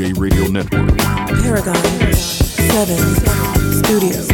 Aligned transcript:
Lance 0.00 0.18
Radio 0.18 0.46
Network. 0.46 0.96
Paragon 1.42 1.74
7 2.12 2.96
Studios. 3.82 4.28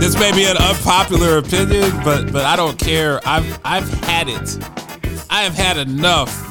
This 0.00 0.18
may 0.18 0.32
be 0.32 0.46
an 0.46 0.56
unpopular 0.56 1.38
opinion, 1.38 1.92
but 2.02 2.32
but 2.32 2.44
I 2.44 2.56
don't 2.56 2.78
care. 2.78 3.20
I've 3.24 3.60
I've 3.64 3.88
had 4.04 4.28
it. 4.28 4.58
I 5.30 5.42
have 5.42 5.54
had 5.54 5.76
enough 5.76 6.49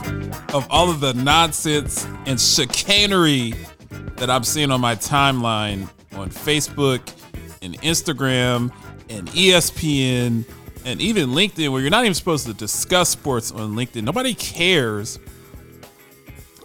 of 0.53 0.65
all 0.69 0.89
of 0.89 0.99
the 0.99 1.13
nonsense 1.13 2.07
and 2.25 2.39
chicanery 2.39 3.53
that 4.15 4.29
I'm 4.29 4.43
seeing 4.43 4.71
on 4.71 4.81
my 4.81 4.95
timeline 4.95 5.87
on 6.13 6.29
Facebook 6.29 7.13
and 7.61 7.79
Instagram 7.81 8.71
and 9.09 9.27
ESPN 9.29 10.43
and 10.85 11.01
even 11.01 11.29
LinkedIn, 11.29 11.71
where 11.71 11.81
you're 11.81 11.91
not 11.91 12.03
even 12.03 12.15
supposed 12.15 12.47
to 12.47 12.53
discuss 12.53 13.09
sports 13.09 13.51
on 13.51 13.75
LinkedIn. 13.75 14.03
Nobody 14.03 14.33
cares 14.33 15.19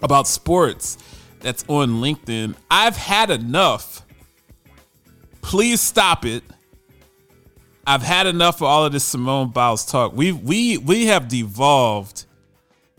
about 0.03 0.27
sports 0.27 0.97
that's 1.41 1.65
on 1.69 2.01
LinkedIn. 2.01 2.55
I've 2.71 2.97
had 2.97 3.31
enough. 3.31 4.03
Please 5.43 5.81
stop 5.81 6.25
it. 6.25 6.43
I've 7.87 8.03
had 8.03 8.27
enough 8.27 8.57
of 8.57 8.63
all 8.63 8.87
of 8.87 8.93
this 8.93 9.05
Simone 9.05 9.51
Biles 9.51 9.85
talk. 9.85 10.15
We 10.15 10.33
we 10.33 10.79
we 10.79 11.07
have 11.07 11.29
devolved 11.29 12.25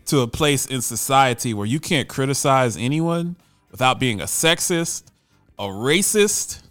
to 0.05 0.21
a 0.21 0.27
place 0.27 0.65
in 0.65 0.81
society 0.81 1.53
where 1.53 1.65
you 1.65 1.79
can't 1.79 2.07
criticize 2.07 2.77
anyone 2.77 3.35
without 3.71 3.99
being 3.99 4.21
a 4.21 4.25
sexist, 4.25 5.03
a 5.57 5.63
racist, 5.63 6.61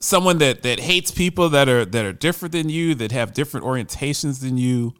someone 0.00 0.38
that 0.38 0.62
that 0.62 0.80
hates 0.80 1.10
people 1.10 1.48
that 1.50 1.68
are 1.68 1.84
that 1.84 2.04
are 2.04 2.12
different 2.12 2.52
than 2.52 2.68
you, 2.68 2.94
that 2.94 3.12
have 3.12 3.34
different 3.34 3.66
orientations 3.66 4.40
than 4.40 4.56
you. 4.56 4.94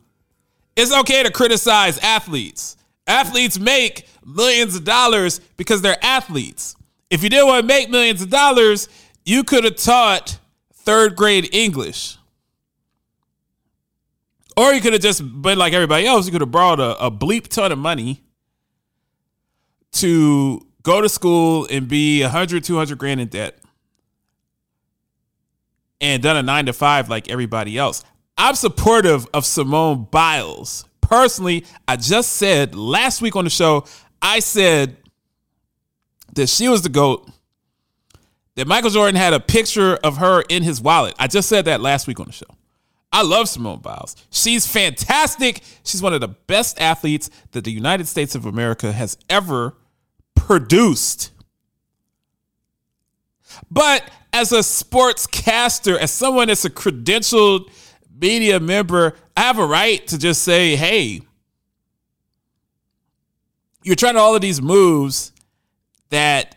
It's 0.77 0.93
okay 0.93 1.23
to 1.23 1.31
criticize 1.31 1.99
athletes. 1.99 2.77
Athletes 3.07 3.59
make 3.59 4.07
millions 4.25 4.77
of 4.77 4.85
dollars 4.85 5.41
because 5.57 5.81
they're 5.81 6.03
athletes. 6.05 6.77
If 7.11 7.23
you 7.23 7.31
didn't 7.31 7.47
want 7.47 7.63
to 7.63 7.67
make 7.67 7.89
millions 7.89 8.21
of 8.21 8.29
dollars, 8.29 8.89
you 9.25 9.45
could 9.45 9.65
have 9.65 9.77
taught 9.77 10.39
third 10.75 11.17
grade 11.17 11.49
English. 11.53 12.18
Or 14.59 14.75
you 14.75 14.81
could 14.81 14.93
have 14.93 15.03
just 15.03 15.23
been 15.41 15.57
like 15.57 15.73
everybody 15.73 16.05
else. 16.05 16.27
You 16.27 16.33
could 16.33 16.41
have 16.41 16.51
borrowed 16.51 16.81
a, 16.81 17.07
a 17.07 17.13
bleep 17.13 17.47
ton 17.47 17.71
of 17.71 17.79
money 17.79 18.25
to 19.93 20.67
go 20.83 21.01
to 21.01 21.09
school 21.09 21.69
and 21.71 21.87
be 21.87 22.23
100, 22.23 22.65
200 22.65 22.99
grand 22.99 23.21
in 23.21 23.29
debt 23.29 23.57
and 26.01 26.21
done 26.21 26.37
a 26.37 26.43
nine 26.43 26.67
to 26.67 26.73
five 26.73 27.09
like 27.09 27.31
everybody 27.31 27.79
else. 27.79 28.03
I'm 28.37 28.57
supportive 28.57 29.29
of 29.33 29.47
Simone 29.47 30.09
Biles. 30.11 30.85
Personally, 31.03 31.65
I 31.87 31.95
just 31.95 32.33
said 32.33 32.75
last 32.75 33.23
week 33.23 33.37
on 33.37 33.45
the 33.45 33.51
show, 33.51 33.85
I 34.21 34.41
said 34.41 34.97
that 36.35 36.49
she 36.49 36.67
was 36.67 36.83
the 36.83 36.89
GOAT 36.89 37.31
that 38.57 38.67
Michael 38.67 38.91
Jordan 38.91 39.15
had 39.15 39.35
a 39.35 39.41
picture 39.41 39.95
of 40.03 40.17
her 40.17 40.43
in 40.49 40.65
his 40.65 40.81
wallet. 40.81 41.15
I 41.17 41.29
just 41.29 41.49
said 41.49 41.67
that 41.67 41.81
last 41.81 42.09
week 42.09 42.19
on 42.19 42.27
the 42.27 42.33
show. 42.33 42.58
I 43.13 43.23
love 43.23 43.49
Simone 43.49 43.81
Biles. 43.81 44.17
She's 44.31 44.67
fantastic. 44.67 45.63
She's 45.83 46.03
one 46.03 46.13
of 46.13 46.21
the 46.21 46.29
best 46.29 46.81
athletes 46.81 47.31
that 47.53 47.65
the 47.65 47.73
United 47.73 48.07
States 48.07 48.35
of 48.35 48.45
America 48.45 48.93
has 48.93 49.17
ever 49.31 49.75
produced. 50.35 51.31
But 53.71 54.09
as 54.33 54.53
a 54.53 54.59
sportscaster, 54.59 55.97
as 55.97 56.13
someone 56.13 56.49
that's 56.49 56.65
a 56.65 56.71
credentialed 56.71 57.71
media 58.21 58.61
member, 58.61 59.15
I 59.37 59.43
have 59.43 59.59
a 59.59 59.67
right 59.67 60.07
to 60.09 60.19
just 60.19 60.43
say, 60.43 60.77
hey, 60.77 61.23
you're 63.83 63.97
trying 63.97 64.17
all 64.17 64.35
of 64.35 64.43
these 64.43 64.61
moves 64.61 65.33
that 66.11 66.57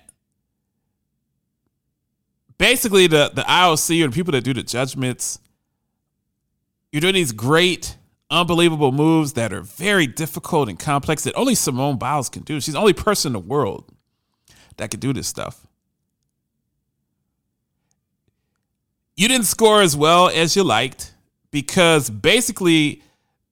basically 2.58 3.08
the 3.08 3.32
the 3.34 3.44
IOC 3.44 4.04
or 4.04 4.08
the 4.08 4.14
people 4.14 4.32
that 4.34 4.44
do 4.44 4.54
the 4.54 4.64
judgments, 4.64 5.40
you're 6.92 7.02
doing 7.02 7.14
these 7.14 7.32
great, 7.32 7.98
unbelievable 8.30 8.92
moves 8.92 9.34
that 9.34 9.54
are 9.54 9.62
very 9.62 10.08
difficult 10.08 10.70
and 10.70 10.78
complex 10.80 11.24
that 11.24 11.36
only 11.36 11.56
Simone 11.56 11.98
Biles 11.98 12.30
can 12.30 12.44
do. 12.44 12.60
She's 12.60 12.74
the 12.74 12.80
only 12.80 12.94
person 12.94 13.30
in 13.30 13.34
the 13.34 13.40
world 13.40 13.86
that 14.78 14.92
can 14.92 15.00
do 15.00 15.14
this 15.14 15.28
stuff. 15.28 15.66
You 19.16 19.28
didn't 19.28 19.46
score 19.46 19.82
as 19.82 19.96
well 19.96 20.30
as 20.30 20.56
you 20.56 20.64
liked 20.64 21.14
because 21.52 22.10
basically 22.10 23.04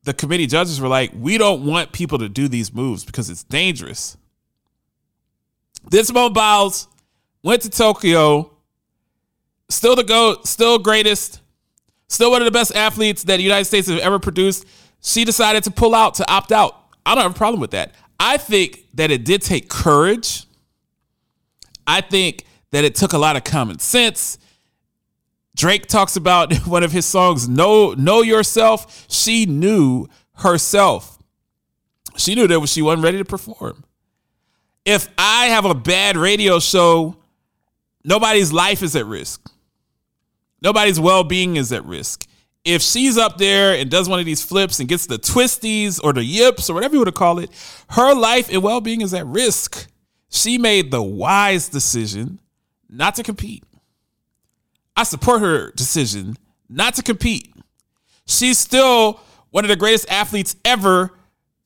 the 0.04 0.14
committee 0.14 0.48
judges 0.48 0.82
were 0.82 0.88
like, 0.88 1.12
we 1.14 1.38
don't 1.38 1.66
want 1.66 1.92
people 1.92 2.18
to 2.20 2.30
do 2.30 2.48
these 2.48 2.74
moves 2.74 3.06
because 3.06 3.30
it's 3.30 3.44
dangerous. 3.44 4.18
This 5.90 6.08
Simone 6.08 6.34
Biles 6.34 6.88
went 7.44 7.62
to 7.64 7.70
Tokyo 7.70 8.52
still 9.70 9.96
the 9.96 10.04
GOAT, 10.04 10.48
still 10.48 10.80
greatest, 10.80 11.42
still 12.10 12.32
one 12.32 12.42
of 12.42 12.46
the 12.46 12.52
best 12.52 12.76
athletes 12.76 13.24
that 13.24 13.38
the 13.38 13.44
United 13.44 13.66
States 13.66 13.88
have 13.88 14.00
ever 14.00 14.20
produced. 14.20 14.66
She 15.02 15.24
decided 15.24 15.64
to 15.64 15.72
pull 15.72 15.96
out, 15.96 16.16
to 16.16 16.30
opt 16.30 16.52
out. 16.52 16.76
I 17.06 17.16
don't 17.16 17.24
have 17.24 17.32
a 17.32 17.38
problem 17.38 17.62
with 17.62 17.72
that. 17.72 17.94
I 18.20 18.36
think 18.36 18.86
that 18.96 19.12
it 19.12 19.24
did 19.24 19.42
take 19.42 19.70
courage. 19.70 20.46
I 21.88 22.02
think 22.02 22.44
that 22.72 22.84
it 22.84 22.96
took 22.96 23.14
a 23.14 23.18
lot 23.18 23.38
of 23.38 23.46
common 23.46 23.80
sense. 23.80 24.38
Drake 25.56 25.88
talks 25.88 26.16
about 26.16 26.54
one 26.68 26.84
of 26.84 26.92
his 26.92 27.06
songs, 27.06 27.48
Know, 27.48 27.94
know 27.94 28.22
Yourself. 28.22 29.06
She 29.10 29.46
knew 29.46 30.08
herself. 30.36 31.18
She 32.18 32.36
knew 32.36 32.48
that 32.48 32.68
she 32.68 32.82
wasn't 32.82 33.04
ready 33.04 33.18
to 33.18 33.26
perform. 33.26 33.84
If 34.84 35.08
I 35.18 35.46
have 35.48 35.66
a 35.66 35.74
bad 35.74 36.18
radio 36.18 36.60
show, 36.60 37.18
nobody's 38.04 38.52
life 38.52 38.84
is 38.84 38.96
at 38.96 39.06
risk. 39.06 39.50
Nobody's 40.62 41.00
well 41.00 41.24
being 41.24 41.56
is 41.56 41.72
at 41.72 41.86
risk. 41.86 42.28
If 42.66 42.82
she's 42.82 43.18
up 43.18 43.38
there 43.38 43.74
and 43.74 43.90
does 43.90 44.10
one 44.10 44.20
of 44.20 44.26
these 44.26 44.44
flips 44.44 44.80
and 44.80 44.90
gets 44.90 45.06
the 45.06 45.18
twisties 45.18 46.00
or 46.04 46.14
the 46.14 46.24
yips 46.24 46.70
or 46.70 46.74
whatever 46.74 46.96
you 46.96 47.00
want 47.00 47.08
to 47.08 47.14
call 47.14 47.40
it, 47.40 47.50
her 47.92 48.14
life 48.14 48.50
and 48.52 48.62
well 48.62 48.82
being 48.82 49.02
is 49.02 49.14
at 49.14 49.26
risk. 49.26 49.88
She 50.30 50.58
made 50.58 50.92
the 50.92 51.02
wise 51.02 51.70
decision 51.70 52.40
not 52.90 53.16
to 53.16 53.24
compete. 53.24 53.64
I 54.96 55.04
support 55.04 55.42
her 55.42 55.72
decision 55.72 56.36
not 56.68 56.96
to 56.96 57.04
compete. 57.04 57.54
She's 58.26 58.58
still 58.60 59.22
one 59.52 59.64
of 59.64 59.70
the 59.70 59.76
greatest 59.76 60.12
athletes 60.12 60.56
ever 60.66 61.12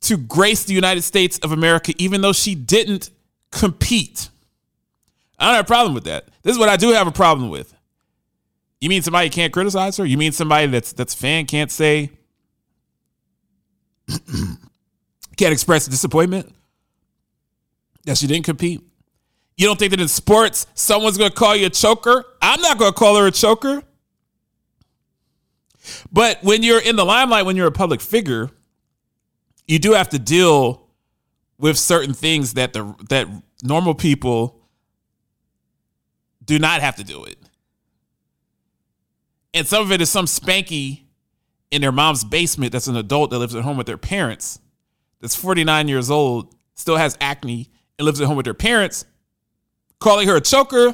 to 0.04 0.18
grace 0.18 0.64
the 0.64 0.74
United 0.74 1.02
States 1.02 1.40
of 1.40 1.52
America, 1.52 1.94
even 1.98 2.22
though 2.22 2.34
she 2.34 2.56
didn't 2.56 3.10
compete. 3.52 4.30
I 5.40 5.48
don't 5.48 5.56
have 5.56 5.66
a 5.66 5.68
problem 5.68 5.94
with 5.94 6.06
that. 6.06 6.28
This 6.44 6.54
is 6.54 6.60
what 6.60 6.70
I 6.70 6.78
do 6.78 6.90
have 6.92 7.08
a 7.08 7.12
problem 7.12 7.50
with. 7.50 7.74
You 8.84 8.90
mean 8.90 9.02
somebody 9.02 9.30
can't 9.30 9.54
criticize 9.54 9.96
her? 9.96 10.06
You 10.06 10.18
mean 10.18 10.34
somebody 10.34 10.68
that's 10.68 10.92
that's 10.92 11.14
fan 11.14 11.46
can't 11.46 11.72
say 11.72 12.12
can't 15.38 15.54
express 15.54 15.86
disappointment 15.86 16.54
that 18.04 18.18
she 18.18 18.28
didn't 18.28 18.44
compete? 18.44 18.82
You 19.56 19.68
don't 19.68 19.80
think 19.80 19.92
that 19.92 20.02
in 20.02 20.10
sports 20.10 20.68
someone's 20.74 21.18
going 21.18 21.30
to 21.30 21.36
call 21.36 21.56
you 21.56 21.68
a 21.68 21.70
choker? 21.70 22.26
I'm 22.42 22.60
not 22.60 22.78
going 22.78 22.92
to 22.92 23.00
call 23.00 23.16
her 23.16 23.28
a 23.28 23.32
choker. 23.32 23.84
But 26.12 26.44
when 26.44 26.62
you're 26.62 26.82
in 26.82 26.98
the 26.98 27.06
limelight, 27.06 27.46
when 27.46 27.56
you're 27.56 27.68
a 27.68 27.72
public 27.72 28.02
figure, 28.02 28.50
you 29.66 29.80
do 29.80 29.94
have 29.94 30.10
to 30.10 30.20
deal 30.20 30.90
with 31.58 31.78
certain 31.78 32.14
things 32.14 32.56
that 32.56 32.74
the 32.74 32.94
that 33.08 33.30
normal 33.64 33.96
people 33.96 34.60
do 36.44 36.60
not 36.60 36.82
have 36.82 36.98
to 36.98 37.06
do 37.06 37.24
it 37.24 37.38
and 39.54 39.68
some 39.68 39.84
of 39.84 39.92
it 39.92 40.02
is 40.02 40.10
some 40.10 40.26
spanky 40.26 41.04
in 41.72 41.82
their 41.82 41.92
mom's 41.92 42.24
basement 42.24 42.72
that's 42.72 42.88
an 42.88 42.96
adult 42.96 43.30
that 43.32 43.40
lives 43.40 43.56
at 43.56 43.64
home 43.64 43.78
with 43.78 43.88
their 43.88 43.98
parents 43.98 44.60
that's 45.22 45.36
49 45.36 45.88
years 45.88 46.10
old 46.12 46.54
still 46.76 46.98
has 46.98 47.18
acne 47.22 47.70
and 47.98 48.06
lives 48.06 48.22
at 48.22 48.28
home 48.28 48.38
with 48.38 48.46
their 48.46 48.54
parents 48.54 49.06
calling 50.00 50.28
her 50.28 50.36
a 50.36 50.42
choker 50.42 50.94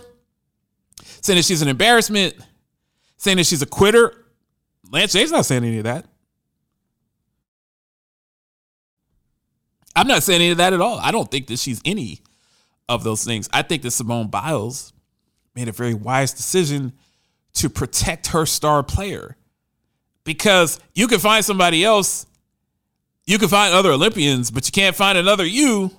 saying 1.21 1.37
that 1.37 1.45
she's 1.45 1.61
an 1.61 1.67
embarrassment 1.67 2.35
saying 3.19 3.37
that 3.37 3.45
she's 3.45 3.61
a 3.61 3.67
quitter. 3.67 4.25
Lance 4.91 5.13
james 5.13 5.31
not 5.31 5.45
saying 5.45 5.63
any 5.63 5.77
of 5.77 5.83
that. 5.83 6.05
I'm 9.95 10.07
not 10.07 10.23
saying 10.23 10.41
any 10.41 10.51
of 10.51 10.57
that 10.57 10.73
at 10.73 10.81
all. 10.81 10.97
I 10.99 11.11
don't 11.11 11.29
think 11.29 11.47
that 11.47 11.59
she's 11.59 11.81
any 11.83 12.21
of 12.87 13.03
those 13.03 13.23
things. 13.23 13.49
I 13.51 13.61
think 13.61 13.83
that 13.83 13.91
simone 13.91 14.27
biles 14.27 14.93
made 15.53 15.67
a 15.67 15.73
very 15.73 15.93
wise 15.93 16.31
decision 16.31 16.93
to 17.53 17.69
protect 17.69 18.27
her 18.27 18.45
star 18.45 18.83
player 18.83 19.35
because 20.23 20.79
you 20.93 21.07
can 21.07 21.19
find 21.19 21.43
somebody 21.43 21.83
else. 21.83 22.25
You 23.25 23.37
can 23.37 23.47
find 23.47 23.73
other 23.73 23.91
Olympians, 23.91 24.51
but 24.51 24.67
you 24.67 24.71
can't 24.71 24.95
find 24.95 25.17
another 25.17 25.45
you. 25.45 25.91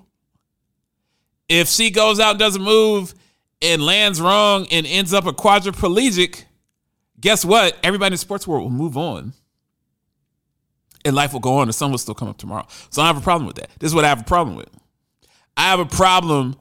If 1.49 1.69
she 1.69 1.91
goes 1.91 2.21
out 2.21 2.31
and 2.31 2.39
doesn't 2.39 2.63
move 2.63 3.15
and 3.61 3.83
lands 3.83 4.21
wrong 4.21 4.67
and 4.71 4.87
ends 4.87 5.13
up 5.13 5.27
a 5.27 5.33
quadriplegic, 5.33 6.45
guess 7.21 7.45
what? 7.45 7.77
Everybody 7.83 8.09
in 8.09 8.13
the 8.13 8.19
sports 8.19 8.47
world 8.47 8.65
will 8.65 8.71
move 8.71 8.97
on. 8.97 9.33
And 11.05 11.17
life 11.17 11.33
will 11.33 11.41
go 11.41 11.59
on, 11.59 11.67
the 11.67 11.73
sun 11.73 11.91
will 11.91 11.99
still 11.99 12.15
come 12.15 12.29
up 12.29 12.37
tomorrow. 12.37 12.67
So 12.91 13.03
I 13.03 13.07
have 13.07 13.17
a 13.17 13.23
problem 13.23 13.47
with 13.47 13.57
that. 13.57 13.71
This 13.79 13.91
is 13.91 13.95
what 13.95 14.05
I 14.05 14.09
have 14.09 14.21
a 14.21 14.25
problem 14.25 14.57
with. 14.57 14.69
I 15.57 15.71
have 15.71 15.81
a 15.81 15.87
problem, 15.87 16.57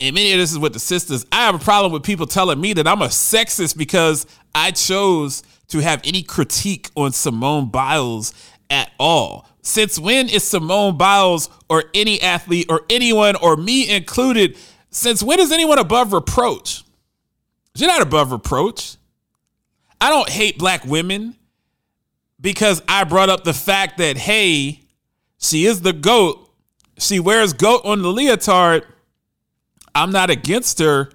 and 0.00 0.14
many 0.14 0.32
of 0.32 0.38
this 0.38 0.52
is 0.52 0.58
with 0.58 0.72
the 0.72 0.80
sisters. 0.80 1.26
I 1.30 1.44
have 1.44 1.54
a 1.54 1.58
problem 1.58 1.92
with 1.92 2.02
people 2.02 2.26
telling 2.26 2.60
me 2.60 2.72
that 2.74 2.88
I'm 2.88 3.02
a 3.02 3.06
sexist 3.08 3.76
because 3.76 4.26
I 4.54 4.70
chose 4.70 5.42
to 5.68 5.78
have 5.78 6.00
any 6.04 6.22
critique 6.22 6.90
on 6.96 7.12
Simone 7.12 7.68
Biles 7.68 8.32
at 8.70 8.90
all. 8.98 9.46
Since 9.62 9.98
when 9.98 10.28
is 10.28 10.42
Simone 10.42 10.96
Biles 10.96 11.50
or 11.68 11.84
any 11.94 12.20
athlete 12.20 12.66
or 12.70 12.82
anyone 12.88 13.36
or 13.36 13.56
me 13.56 13.88
included, 13.88 14.56
since 14.90 15.22
when 15.22 15.38
is 15.38 15.52
anyone 15.52 15.78
above 15.78 16.12
reproach? 16.12 16.82
You're 17.74 17.88
not 17.88 18.02
above 18.02 18.32
reproach. 18.32 18.96
I 20.00 20.08
don't 20.08 20.28
hate 20.28 20.58
black 20.58 20.84
women 20.84 21.36
because 22.40 22.82
I 22.88 23.04
brought 23.04 23.28
up 23.28 23.44
the 23.44 23.52
fact 23.52 23.98
that, 23.98 24.16
hey, 24.16 24.80
she 25.38 25.66
is 25.66 25.82
the 25.82 25.92
GOAT. 25.92 26.48
She 26.98 27.20
wears 27.20 27.52
GOAT 27.52 27.82
on 27.84 28.02
the 28.02 28.08
leotard. 28.08 28.84
I'm 29.94 30.10
not 30.10 30.30
against 30.30 30.78
her. 30.78 31.10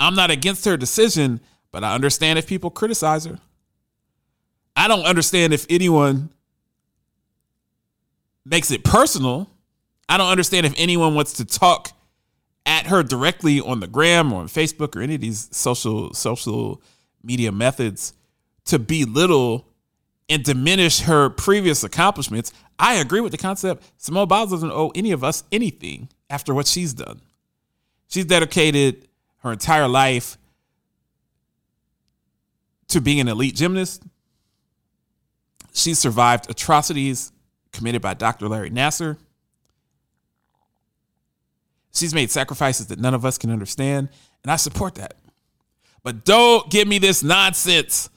I'm 0.00 0.14
not 0.14 0.30
against 0.30 0.64
her 0.64 0.76
decision, 0.76 1.40
but 1.72 1.84
I 1.84 1.94
understand 1.94 2.38
if 2.38 2.46
people 2.46 2.70
criticize 2.70 3.24
her. 3.24 3.38
I 4.76 4.86
don't 4.86 5.04
understand 5.04 5.52
if 5.52 5.66
anyone 5.68 6.30
makes 8.44 8.70
it 8.70 8.84
personal. 8.84 9.50
I 10.08 10.16
don't 10.16 10.30
understand 10.30 10.66
if 10.66 10.74
anyone 10.76 11.14
wants 11.14 11.34
to 11.34 11.44
talk 11.44 11.90
at 12.64 12.86
her 12.86 13.02
directly 13.02 13.60
on 13.60 13.80
the 13.80 13.86
gram 13.86 14.32
or 14.32 14.40
on 14.40 14.46
Facebook 14.46 14.94
or 14.94 15.00
any 15.00 15.16
of 15.16 15.20
these 15.20 15.48
social 15.50 16.12
social 16.14 16.82
media 17.22 17.50
methods 17.50 18.12
to 18.66 18.78
belittle 18.78 19.66
and 20.28 20.44
diminish 20.44 21.00
her 21.00 21.30
previous 21.30 21.82
accomplishments. 21.82 22.52
I 22.78 22.96
agree 22.96 23.20
with 23.20 23.32
the 23.32 23.38
concept. 23.38 23.90
Simone 23.96 24.28
Biles 24.28 24.50
doesn't 24.50 24.70
owe 24.70 24.92
any 24.94 25.10
of 25.10 25.24
us 25.24 25.44
anything 25.50 26.08
after 26.30 26.54
what 26.54 26.66
she's 26.66 26.92
done. 26.92 27.20
She's 28.08 28.24
dedicated 28.24 29.06
her 29.42 29.52
entire 29.52 29.86
life 29.86 30.38
to 32.88 33.00
being 33.00 33.20
an 33.20 33.28
elite 33.28 33.54
gymnast. 33.54 34.02
She 35.72 35.94
survived 35.94 36.50
atrocities 36.50 37.32
committed 37.72 38.02
by 38.02 38.14
Dr. 38.14 38.48
Larry 38.48 38.70
Nassar. 38.70 39.18
She's 41.92 42.14
made 42.14 42.30
sacrifices 42.30 42.86
that 42.88 42.98
none 42.98 43.14
of 43.14 43.24
us 43.24 43.38
can 43.38 43.50
understand, 43.50 44.08
and 44.42 44.50
I 44.50 44.56
support 44.56 44.94
that. 44.96 45.14
But 46.02 46.24
don't 46.24 46.70
give 46.70 46.88
me 46.88 46.98
this 46.98 47.22
nonsense 47.22 48.08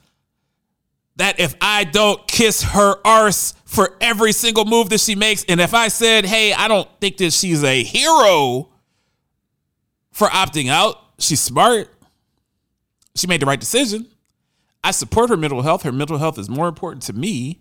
that 1.16 1.38
if 1.38 1.54
I 1.60 1.84
don't 1.84 2.26
kiss 2.26 2.62
her 2.62 2.96
arse 3.04 3.54
for 3.66 3.96
every 4.00 4.32
single 4.32 4.64
move 4.64 4.88
that 4.90 5.00
she 5.00 5.14
makes, 5.14 5.44
and 5.44 5.60
if 5.60 5.74
I 5.74 5.88
said, 5.88 6.24
hey, 6.24 6.54
I 6.54 6.68
don't 6.68 6.88
think 7.00 7.18
that 7.18 7.32
she's 7.32 7.62
a 7.62 7.82
hero 7.82 8.71
for 10.12 10.28
opting 10.28 10.68
out, 10.68 10.98
she's 11.18 11.40
smart. 11.40 11.88
She 13.16 13.26
made 13.26 13.40
the 13.40 13.46
right 13.46 13.60
decision. 13.60 14.06
I 14.84 14.90
support 14.90 15.30
her 15.30 15.36
mental 15.36 15.62
health. 15.62 15.82
Her 15.82 15.92
mental 15.92 16.18
health 16.18 16.38
is 16.38 16.48
more 16.48 16.68
important 16.68 17.02
to 17.04 17.12
me 17.12 17.60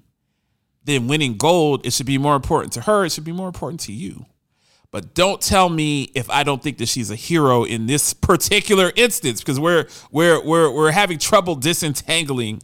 than 0.83 1.07
winning 1.07 1.37
gold. 1.37 1.85
It 1.85 1.93
should 1.93 2.05
be 2.05 2.17
more 2.17 2.35
important 2.35 2.73
to 2.73 2.81
her. 2.81 3.05
It 3.05 3.11
should 3.11 3.25
be 3.25 3.31
more 3.31 3.47
important 3.47 3.79
to 3.81 3.91
you. 3.91 4.25
But 4.91 5.13
don't 5.13 5.41
tell 5.41 5.69
me 5.69 6.11
if 6.15 6.29
I 6.29 6.43
don't 6.43 6.61
think 6.61 6.77
that 6.79 6.89
she's 6.89 7.09
a 7.09 7.15
hero 7.15 7.63
in 7.63 7.85
this 7.85 8.13
particular 8.13 8.91
instance, 8.95 9.39
because 9.39 9.59
we're 9.59 9.87
we're 10.11 10.43
we're 10.43 10.69
we're 10.69 10.91
having 10.91 11.17
trouble 11.17 11.55
disentangling 11.55 12.61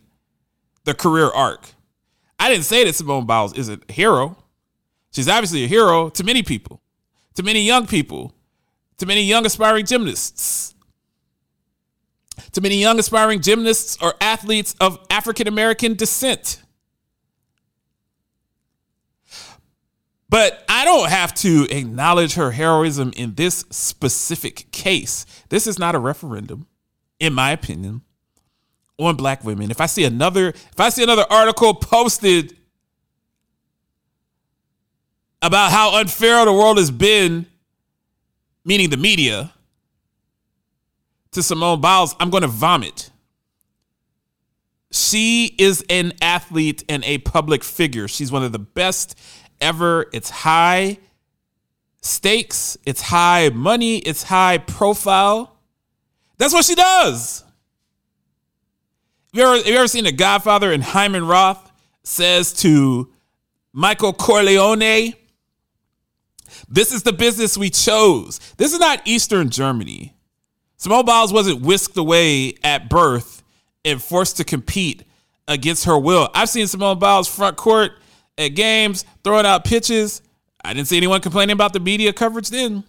the 0.83 0.93
career 0.93 1.29
arc. 1.29 1.69
I 2.39 2.49
didn't 2.49 2.65
say 2.65 2.83
that 2.83 2.93
Simone 2.93 3.25
Biles 3.25 3.53
is 3.53 3.69
a 3.69 3.79
hero. 3.87 4.37
She's 5.11 5.29
obviously 5.29 5.63
a 5.63 5.67
hero 5.67 6.09
to 6.09 6.23
many 6.23 6.43
people, 6.43 6.81
to 7.35 7.43
many 7.43 7.61
young 7.61 7.87
people, 7.87 8.33
to 8.97 9.05
many 9.05 9.23
young 9.23 9.45
aspiring 9.45 9.85
gymnasts, 9.85 10.73
to 12.51 12.61
many 12.61 12.77
young 12.79 12.99
aspiring 12.99 13.41
gymnasts 13.41 13.97
or 14.01 14.15
athletes 14.21 14.75
of 14.79 14.99
African 15.09 15.47
American 15.47 15.93
descent. 15.95 16.61
But 20.29 20.65
I 20.67 20.83
don't 20.83 21.09
have 21.09 21.33
to 21.35 21.67
acknowledge 21.69 22.33
her 22.33 22.51
heroism 22.51 23.13
in 23.15 23.35
this 23.35 23.63
specific 23.69 24.69
case. 24.71 25.25
This 25.49 25.67
is 25.67 25.79
not 25.79 25.95
a 25.95 25.99
referendum, 25.99 26.67
in 27.19 27.33
my 27.33 27.51
opinion, 27.51 28.01
on 28.99 29.15
black 29.15 29.43
women. 29.43 29.71
If 29.71 29.79
I 29.79 29.85
see 29.85 30.03
another, 30.03 30.49
if 30.49 30.79
I 30.79 30.89
see 30.89 31.03
another 31.03 31.25
article 31.29 31.73
posted 31.73 32.57
about 35.41 35.71
how 35.71 35.97
unfair 35.97 36.43
the 36.43 36.51
world 36.51 36.77
has 36.77 36.91
been, 36.91 37.45
meaning 38.67 38.89
the 38.89 38.97
media, 38.97 39.53
to 41.31 41.41
Simone 41.41 41.79
Biles, 41.79 42.15
I'm 42.19 42.29
going 42.29 42.41
to 42.41 42.49
vomit. 42.49 43.11
She 44.91 45.55
is 45.57 45.85
an 45.89 46.13
athlete 46.21 46.83
and 46.89 47.03
a 47.05 47.19
public 47.19 47.63
figure. 47.63 48.07
She's 48.07 48.31
one 48.31 48.43
of 48.43 48.51
the 48.51 48.59
best 48.59 49.17
ever. 49.61 50.07
It's 50.11 50.29
high 50.29 50.99
stakes, 52.01 52.77
it's 52.85 53.01
high 53.01 53.49
money, 53.49 53.97
it's 53.99 54.23
high 54.23 54.57
profile. 54.57 55.57
That's 56.37 56.53
what 56.53 56.65
she 56.65 56.75
does. 56.75 57.43
Have 59.33 59.39
you 59.39 59.43
ever, 59.43 59.57
have 59.57 59.67
you 59.67 59.75
ever 59.75 59.87
seen 59.87 60.03
The 60.03 60.11
Godfather 60.11 60.71
and 60.73 60.83
Hyman 60.83 61.25
Roth 61.25 61.71
says 62.03 62.53
to 62.61 63.11
Michael 63.71 64.13
Corleone, 64.13 65.13
This 66.69 66.91
is 66.91 67.03
the 67.03 67.13
business 67.13 67.57
we 67.57 67.69
chose. 67.69 68.39
This 68.57 68.73
is 68.73 68.79
not 68.79 69.01
Eastern 69.05 69.49
Germany. 69.49 70.13
Simone 70.77 71.05
Biles 71.05 71.33
wasn't 71.33 71.61
whisked 71.61 71.97
away 71.97 72.53
at 72.63 72.89
birth 72.89 73.43
and 73.83 74.01
forced 74.01 74.37
to 74.37 74.43
compete 74.43 75.03
against 75.47 75.85
her 75.85 75.97
will. 75.97 76.29
I've 76.33 76.49
seen 76.49 76.67
Simone 76.67 76.99
Biles 76.99 77.27
front 77.27 77.57
court 77.57 77.93
at 78.37 78.49
games, 78.49 79.05
throwing 79.23 79.45
out 79.45 79.65
pitches. 79.65 80.21
I 80.63 80.73
didn't 80.73 80.87
see 80.87 80.97
anyone 80.97 81.21
complaining 81.21 81.53
about 81.53 81.73
the 81.73 81.79
media 81.79 82.13
coverage 82.13 82.49
then. 82.49 82.83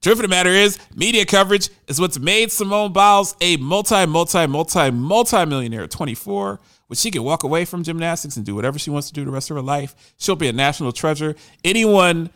Truth 0.00 0.16
of 0.16 0.22
the 0.22 0.28
matter 0.28 0.50
is, 0.50 0.78
media 0.94 1.26
coverage 1.26 1.68
is 1.86 2.00
what's 2.00 2.18
made 2.18 2.50
Simone 2.50 2.92
Biles 2.92 3.36
a 3.42 3.58
multi, 3.58 4.06
multi, 4.06 4.46
multi, 4.46 4.90
multi 4.90 5.44
millionaire 5.44 5.82
at 5.82 5.90
24, 5.90 6.58
which 6.86 6.98
she 6.98 7.10
can 7.10 7.22
walk 7.22 7.42
away 7.44 7.66
from 7.66 7.82
gymnastics 7.82 8.36
and 8.36 8.46
do 8.46 8.54
whatever 8.54 8.78
she 8.78 8.88
wants 8.88 9.08
to 9.08 9.12
do 9.12 9.26
the 9.26 9.30
rest 9.30 9.50
of 9.50 9.56
her 9.56 9.62
life. 9.62 9.94
She'll 10.16 10.36
be 10.36 10.48
a 10.48 10.54
national 10.54 10.92
treasure. 10.92 11.36
Anyone 11.62 12.30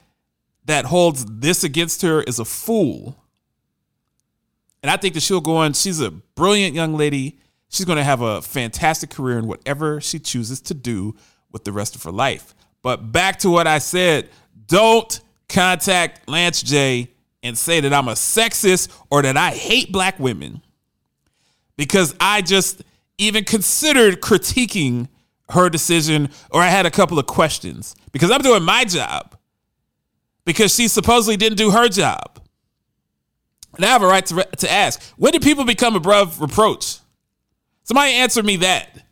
that 0.64 0.86
holds 0.86 1.24
this 1.26 1.64
against 1.64 2.02
her 2.02 2.22
is 2.22 2.38
a 2.38 2.44
fool. 2.44 3.16
And 4.82 4.90
I 4.90 4.96
think 4.96 5.14
that 5.14 5.22
she'll 5.22 5.40
go 5.40 5.56
on. 5.56 5.72
She's 5.72 6.00
a 6.00 6.10
brilliant 6.10 6.74
young 6.74 6.94
lady. 6.94 7.38
She's 7.68 7.86
going 7.86 7.98
to 7.98 8.04
have 8.04 8.20
a 8.20 8.42
fantastic 8.42 9.10
career 9.10 9.38
in 9.38 9.46
whatever 9.46 10.00
she 10.00 10.18
chooses 10.18 10.60
to 10.62 10.74
do 10.74 11.16
with 11.52 11.64
the 11.64 11.72
rest 11.72 11.94
of 11.94 12.02
her 12.02 12.12
life. 12.12 12.54
But 12.82 13.12
back 13.12 13.38
to 13.40 13.50
what 13.50 13.66
I 13.66 13.78
said 13.78 14.28
don't 14.66 15.20
contact 15.48 16.28
Lance 16.28 16.62
J 16.62 17.10
and 17.42 17.56
say 17.56 17.80
that 17.80 17.92
I'm 17.92 18.08
a 18.08 18.12
sexist 18.12 18.90
or 19.10 19.22
that 19.22 19.36
I 19.36 19.50
hate 19.50 19.92
black 19.92 20.18
women 20.18 20.62
because 21.76 22.14
I 22.18 22.40
just 22.42 22.82
even 23.18 23.44
considered 23.44 24.20
critiquing 24.20 25.08
her 25.50 25.68
decision 25.68 26.30
or 26.50 26.60
I 26.62 26.68
had 26.68 26.86
a 26.86 26.90
couple 26.90 27.18
of 27.18 27.26
questions 27.26 27.94
because 28.12 28.30
I'm 28.30 28.40
doing 28.40 28.62
my 28.62 28.84
job 28.84 29.33
because 30.44 30.74
she 30.74 30.88
supposedly 30.88 31.36
didn't 31.36 31.58
do 31.58 31.70
her 31.70 31.88
job. 31.88 32.40
And 33.76 33.84
I 33.84 33.88
have 33.88 34.02
a 34.02 34.06
right 34.06 34.24
to, 34.26 34.44
to 34.58 34.70
ask 34.70 35.02
when 35.16 35.32
did 35.32 35.42
people 35.42 35.64
become 35.64 35.96
above 35.96 36.40
reproach? 36.40 36.98
Somebody 37.84 38.12
answer 38.12 38.42
me 38.42 38.56
that. 38.56 39.04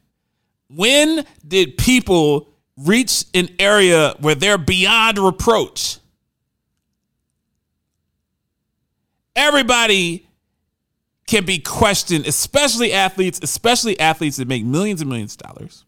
When 0.69 1.27
did 1.47 1.77
people 1.77 2.49
reach 2.77 3.25
an 3.35 3.49
area 3.59 4.15
where 4.21 4.35
they're 4.35 4.59
beyond 4.59 5.19
reproach? 5.19 5.99
Everybody 9.37 10.27
can 11.27 11.45
be 11.45 11.59
questioned, 11.59 12.27
especially 12.27 12.93
athletes, 12.93 13.41
especially 13.43 13.99
athletes 13.99 14.37
that 14.37 14.49
make 14.49 14.65
millions 14.65 15.01
and 15.01 15.09
millions 15.09 15.35
of 15.35 15.39
dollars. 15.39 15.85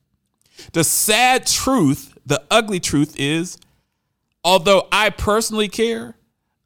The 0.73 0.85
sad 0.85 1.47
truth, 1.47 2.17
the 2.25 2.43
ugly 2.51 2.81
truth 2.81 3.15
is, 3.19 3.59
although 4.45 4.87
I 4.93 5.11
personally 5.11 5.69
care 5.69 6.17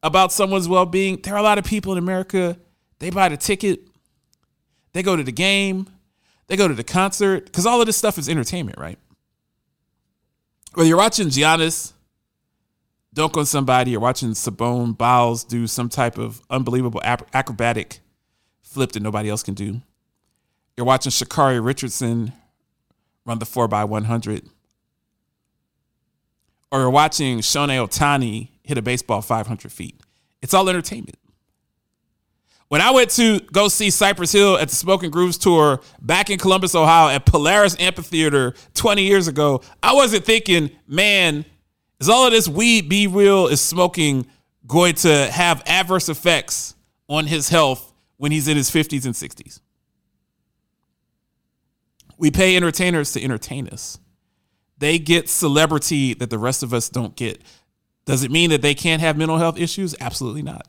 about 0.03 0.31
someone's 0.31 0.67
well 0.67 0.85
being, 0.85 1.19
there 1.21 1.33
are 1.33 1.39
a 1.39 1.43
lot 1.43 1.57
of 1.57 1.65
people 1.65 1.91
in 1.91 1.97
America, 1.97 2.57
they 2.99 3.09
buy 3.09 3.29
the 3.29 3.37
ticket, 3.37 3.87
they 4.93 5.03
go 5.03 5.15
to 5.15 5.23
the 5.23 5.31
game, 5.31 5.87
They 6.49 6.57
go 6.57 6.67
to 6.67 6.73
the 6.73 6.83
concert 6.83 7.45
because 7.45 7.65
all 7.67 7.79
of 7.79 7.85
this 7.85 7.95
stuff 7.95 8.17
is 8.17 8.27
entertainment, 8.27 8.79
right? 8.79 8.97
Whether 10.73 10.89
you're 10.89 10.97
watching 10.97 11.27
Giannis 11.27 11.93
dunk 13.13 13.37
on 13.37 13.45
somebody, 13.45 13.95
or 13.95 13.99
watching 13.99 14.33
Simone 14.33 14.93
Biles 14.93 15.43
do 15.43 15.67
some 15.67 15.89
type 15.89 16.17
of 16.17 16.41
unbelievable 16.49 17.01
acrobatic 17.03 17.99
flip 18.61 18.91
that 18.93 19.01
nobody 19.01 19.29
else 19.29 19.43
can 19.43 19.53
do. 19.53 19.81
You're 20.75 20.85
watching 20.85 21.11
Sha'Carri 21.11 21.63
Richardson 21.63 22.33
run 23.25 23.39
the 23.39 23.45
4x100. 23.45 24.49
Or 26.71 26.89
watching 26.89 27.39
Shohei 27.39 27.85
Ohtani 27.85 28.49
hit 28.63 28.77
a 28.77 28.81
baseball 28.81 29.21
500 29.21 29.71
feet. 29.71 29.99
It's 30.41 30.53
all 30.53 30.69
entertainment. 30.69 31.17
When 32.69 32.81
I 32.81 32.91
went 32.91 33.09
to 33.11 33.39
go 33.39 33.67
see 33.67 33.89
Cypress 33.89 34.31
Hill 34.31 34.55
at 34.57 34.69
the 34.69 34.75
Smokin' 34.75 35.09
Grooves 35.09 35.39
tour 35.39 35.81
back 36.01 36.29
in 36.29 36.37
Columbus, 36.37 36.75
Ohio 36.75 37.09
at 37.09 37.25
Polaris 37.25 37.75
Amphitheater 37.79 38.53
20 38.75 39.01
years 39.01 39.27
ago, 39.27 39.61
I 39.81 39.95
wasn't 39.95 40.23
thinking, 40.23 40.69
man, 40.87 41.45
is 41.99 42.09
all 42.09 42.27
of 42.27 42.31
this 42.31 42.47
weed 42.47 42.87
B-Real 42.87 43.47
is 43.47 43.59
smoking 43.59 44.27
going 44.67 44.93
to 44.95 45.31
have 45.31 45.63
adverse 45.65 46.09
effects 46.09 46.75
on 47.07 47.25
his 47.25 47.49
health 47.49 47.91
when 48.17 48.31
he's 48.31 48.47
in 48.47 48.55
his 48.55 48.69
50s 48.69 49.05
and 49.05 49.15
60s? 49.15 49.61
We 52.19 52.29
pay 52.29 52.55
entertainers 52.55 53.13
to 53.13 53.23
entertain 53.23 53.67
us. 53.69 53.97
They 54.79 54.97
get 54.97 55.29
celebrity 55.29 56.13
that 56.15 56.29
the 56.29 56.37
rest 56.37 56.63
of 56.63 56.73
us 56.73 56.89
don't 56.89 57.15
get. 57.15 57.41
Does 58.05 58.23
it 58.23 58.31
mean 58.31 58.49
that 58.49 58.61
they 58.61 58.73
can't 58.73 59.01
have 59.01 59.17
mental 59.17 59.37
health 59.37 59.59
issues? 59.59 59.95
Absolutely 59.99 60.41
not. 60.41 60.67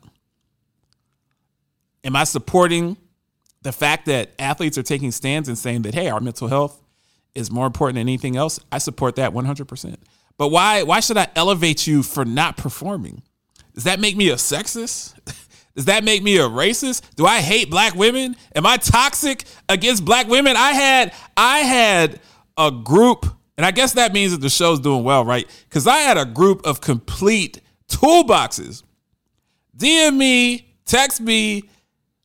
Am 2.03 2.15
I 2.15 2.23
supporting 2.23 2.97
the 3.61 3.71
fact 3.71 4.05
that 4.07 4.31
athletes 4.39 4.77
are 4.77 4.83
taking 4.83 5.11
stands 5.11 5.47
and 5.47 5.57
saying 5.57 5.83
that, 5.83 5.93
hey, 5.93 6.09
our 6.09 6.19
mental 6.19 6.47
health 6.47 6.81
is 7.33 7.51
more 7.51 7.67
important 7.67 7.95
than 7.95 8.01
anything 8.01 8.35
else? 8.35 8.59
I 8.71 8.77
support 8.77 9.15
that 9.15 9.33
100%. 9.33 9.95
But 10.37 10.49
why, 10.49 10.83
why 10.83 10.99
should 10.99 11.17
I 11.17 11.27
elevate 11.35 11.87
you 11.87 12.03
for 12.03 12.25
not 12.25 12.57
performing? 12.57 13.23
Does 13.73 13.85
that 13.85 13.99
make 13.99 14.17
me 14.17 14.29
a 14.29 14.35
sexist? 14.35 15.15
Does 15.75 15.85
that 15.85 16.03
make 16.03 16.21
me 16.21 16.37
a 16.37 16.49
racist? 16.49 17.01
Do 17.15 17.25
I 17.25 17.39
hate 17.39 17.69
black 17.69 17.95
women? 17.95 18.35
Am 18.55 18.65
I 18.65 18.77
toxic 18.77 19.45
against 19.69 20.03
black 20.03 20.27
women? 20.27 20.55
I 20.57 20.71
had 20.73 21.13
I 21.37 21.59
had 21.59 22.19
a 22.57 22.71
group, 22.71 23.25
and 23.61 23.65
I 23.67 23.69
guess 23.69 23.93
that 23.93 24.11
means 24.11 24.31
that 24.31 24.41
the 24.41 24.49
show's 24.49 24.79
doing 24.79 25.03
well, 25.03 25.23
right? 25.23 25.47
Because 25.69 25.85
I 25.85 25.97
had 25.97 26.17
a 26.17 26.25
group 26.25 26.65
of 26.65 26.81
complete 26.81 27.61
toolboxes. 27.87 28.81
DM 29.77 30.17
me, 30.17 30.73
text 30.83 31.21
me, 31.21 31.69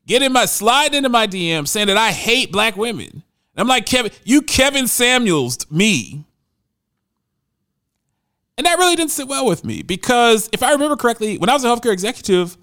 get 0.06 0.22
in 0.22 0.32
my 0.32 0.46
slide 0.46 0.94
into 0.94 1.10
my 1.10 1.26
DM 1.26 1.68
saying 1.68 1.88
that 1.88 1.98
I 1.98 2.10
hate 2.10 2.50
black 2.50 2.78
women. 2.78 3.10
And 3.12 3.22
I'm 3.58 3.68
like, 3.68 3.84
Kevin, 3.84 4.12
you 4.24 4.40
Kevin 4.40 4.86
Samuels 4.86 5.70
me. 5.70 6.24
And 8.56 8.66
that 8.66 8.78
really 8.78 8.96
didn't 8.96 9.10
sit 9.10 9.28
well 9.28 9.44
with 9.44 9.62
me 9.62 9.82
because 9.82 10.48
if 10.54 10.62
I 10.62 10.72
remember 10.72 10.96
correctly, 10.96 11.36
when 11.36 11.50
I 11.50 11.52
was 11.52 11.64
a 11.64 11.66
healthcare 11.66 11.92
executive, 11.92 12.56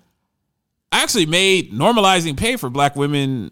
I 0.91 1.03
actually 1.03 1.27
made 1.27 1.71
normalizing 1.71 2.35
pay 2.35 2.55
for 2.55 2.71
black 2.71 2.95
women 2.95 3.51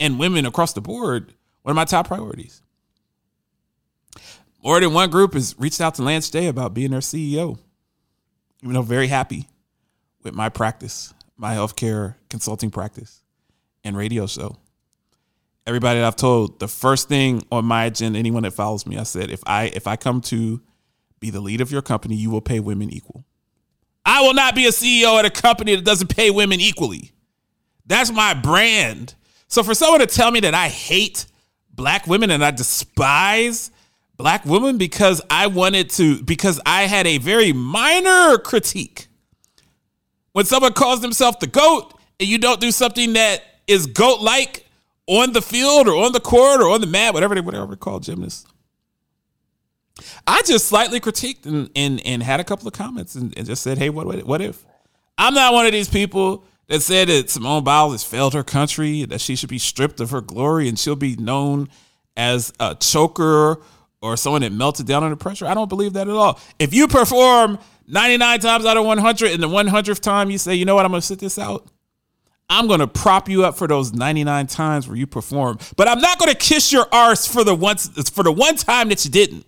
and 0.00 0.18
women 0.18 0.46
across 0.46 0.72
the 0.72 0.80
board 0.80 1.34
one 1.60 1.72
of 1.72 1.76
my 1.76 1.84
top 1.84 2.08
priorities. 2.08 2.62
More 4.64 4.80
than 4.80 4.94
one 4.94 5.10
group 5.10 5.34
has 5.34 5.54
reached 5.58 5.80
out 5.82 5.96
to 5.96 6.02
Lance 6.02 6.30
J 6.30 6.46
about 6.46 6.72
being 6.72 6.90
their 6.90 7.00
CEO. 7.00 7.58
Even 8.62 8.74
though 8.74 8.82
very 8.82 9.08
happy 9.08 9.46
with 10.22 10.34
my 10.34 10.48
practice, 10.48 11.12
my 11.36 11.54
healthcare 11.54 12.14
consulting 12.30 12.70
practice 12.70 13.22
and 13.84 13.94
radio 13.94 14.26
show. 14.26 14.56
Everybody 15.66 16.00
that 16.00 16.06
I've 16.06 16.16
told, 16.16 16.60
the 16.60 16.68
first 16.68 17.08
thing 17.08 17.42
on 17.52 17.66
my 17.66 17.84
agenda, 17.84 18.18
anyone 18.18 18.42
that 18.44 18.52
follows 18.52 18.86
me, 18.86 18.96
I 18.96 19.02
said, 19.02 19.30
if 19.30 19.42
I 19.46 19.64
if 19.66 19.86
I 19.86 19.96
come 19.96 20.22
to 20.22 20.62
be 21.20 21.28
the 21.28 21.40
lead 21.40 21.60
of 21.60 21.70
your 21.70 21.82
company, 21.82 22.16
you 22.16 22.30
will 22.30 22.40
pay 22.40 22.60
women 22.60 22.90
equal. 22.90 23.24
I 24.06 24.22
will 24.22 24.34
not 24.34 24.54
be 24.54 24.66
a 24.66 24.70
CEO 24.70 25.18
at 25.18 25.26
a 25.26 25.30
company 25.30 25.76
that 25.76 25.84
doesn't 25.84 26.08
pay 26.14 26.30
women 26.30 26.60
equally. 26.60 27.12
That's 27.86 28.10
my 28.10 28.32
brand. 28.32 29.14
So 29.48 29.62
for 29.62 29.74
someone 29.74 30.00
to 30.00 30.06
tell 30.06 30.30
me 30.30 30.40
that 30.40 30.54
I 30.54 30.68
hate 30.68 31.26
black 31.70 32.06
women 32.06 32.30
and 32.30 32.42
I 32.42 32.50
despise 32.50 33.70
black 34.16 34.44
woman 34.44 34.78
because 34.78 35.20
I 35.30 35.46
wanted 35.46 35.90
to, 35.90 36.22
because 36.22 36.60
I 36.64 36.82
had 36.82 37.06
a 37.06 37.18
very 37.18 37.52
minor 37.52 38.38
critique. 38.38 39.08
When 40.32 40.44
someone 40.44 40.72
calls 40.72 41.00
themselves 41.00 41.38
the 41.40 41.46
GOAT 41.46 41.94
and 42.18 42.28
you 42.28 42.38
don't 42.38 42.60
do 42.60 42.70
something 42.70 43.12
that 43.14 43.42
is 43.66 43.86
GOAT 43.86 44.20
like 44.20 44.66
on 45.06 45.32
the 45.32 45.42
field 45.42 45.88
or 45.88 46.04
on 46.04 46.12
the 46.12 46.20
court 46.20 46.60
or 46.60 46.70
on 46.70 46.80
the 46.80 46.86
mat, 46.86 47.14
whatever 47.14 47.34
they 47.34 47.40
whatever 47.40 47.66
they 47.66 47.76
call 47.76 48.00
gymnasts. 48.00 48.46
I 50.26 50.42
just 50.42 50.66
slightly 50.66 50.98
critiqued 51.00 51.46
and, 51.46 51.70
and, 51.76 52.04
and 52.04 52.22
had 52.22 52.40
a 52.40 52.44
couple 52.44 52.66
of 52.66 52.74
comments 52.74 53.14
and, 53.14 53.32
and 53.36 53.46
just 53.46 53.62
said, 53.62 53.78
hey, 53.78 53.90
what, 53.90 54.24
what 54.26 54.40
if? 54.40 54.64
I'm 55.16 55.34
not 55.34 55.52
one 55.52 55.66
of 55.66 55.72
these 55.72 55.88
people 55.88 56.44
that 56.66 56.80
said 56.80 57.08
that 57.08 57.30
Simone 57.30 57.62
Biles 57.62 57.92
has 57.92 58.04
failed 58.04 58.34
her 58.34 58.42
country, 58.42 59.04
that 59.04 59.20
she 59.20 59.36
should 59.36 59.50
be 59.50 59.58
stripped 59.58 60.00
of 60.00 60.10
her 60.10 60.20
glory 60.20 60.68
and 60.68 60.78
she'll 60.78 60.96
be 60.96 61.14
known 61.14 61.68
as 62.16 62.52
a 62.58 62.74
choker 62.74 63.60
or 64.04 64.18
someone 64.18 64.42
that 64.42 64.52
melted 64.52 64.86
down 64.86 65.02
under 65.02 65.16
pressure. 65.16 65.46
I 65.46 65.54
don't 65.54 65.68
believe 65.68 65.94
that 65.94 66.08
at 66.08 66.14
all. 66.14 66.38
If 66.58 66.74
you 66.74 66.86
perform 66.88 67.58
99 67.88 68.40
times 68.40 68.66
out 68.66 68.76
of 68.76 68.84
100 68.84 69.32
and 69.32 69.42
the 69.42 69.48
100th 69.48 70.00
time 70.00 70.30
you 70.30 70.36
say, 70.36 70.54
you 70.54 70.66
know 70.66 70.74
what, 70.74 70.84
I'm 70.84 70.90
going 70.90 71.00
to 71.00 71.06
sit 71.06 71.18
this 71.18 71.38
out, 71.38 71.66
I'm 72.50 72.66
going 72.66 72.80
to 72.80 72.86
prop 72.86 73.30
you 73.30 73.46
up 73.46 73.56
for 73.56 73.66
those 73.66 73.94
99 73.94 74.46
times 74.48 74.86
where 74.86 74.96
you 74.96 75.06
perform. 75.06 75.58
But 75.78 75.88
I'm 75.88 76.00
not 76.00 76.18
going 76.18 76.30
to 76.30 76.36
kiss 76.36 76.70
your 76.70 76.86
arse 76.92 77.26
for 77.26 77.44
the 77.44 77.54
once 77.54 77.88
for 78.10 78.22
the 78.22 78.30
one 78.30 78.56
time 78.56 78.90
that 78.90 79.02
you 79.06 79.10
didn't. 79.10 79.46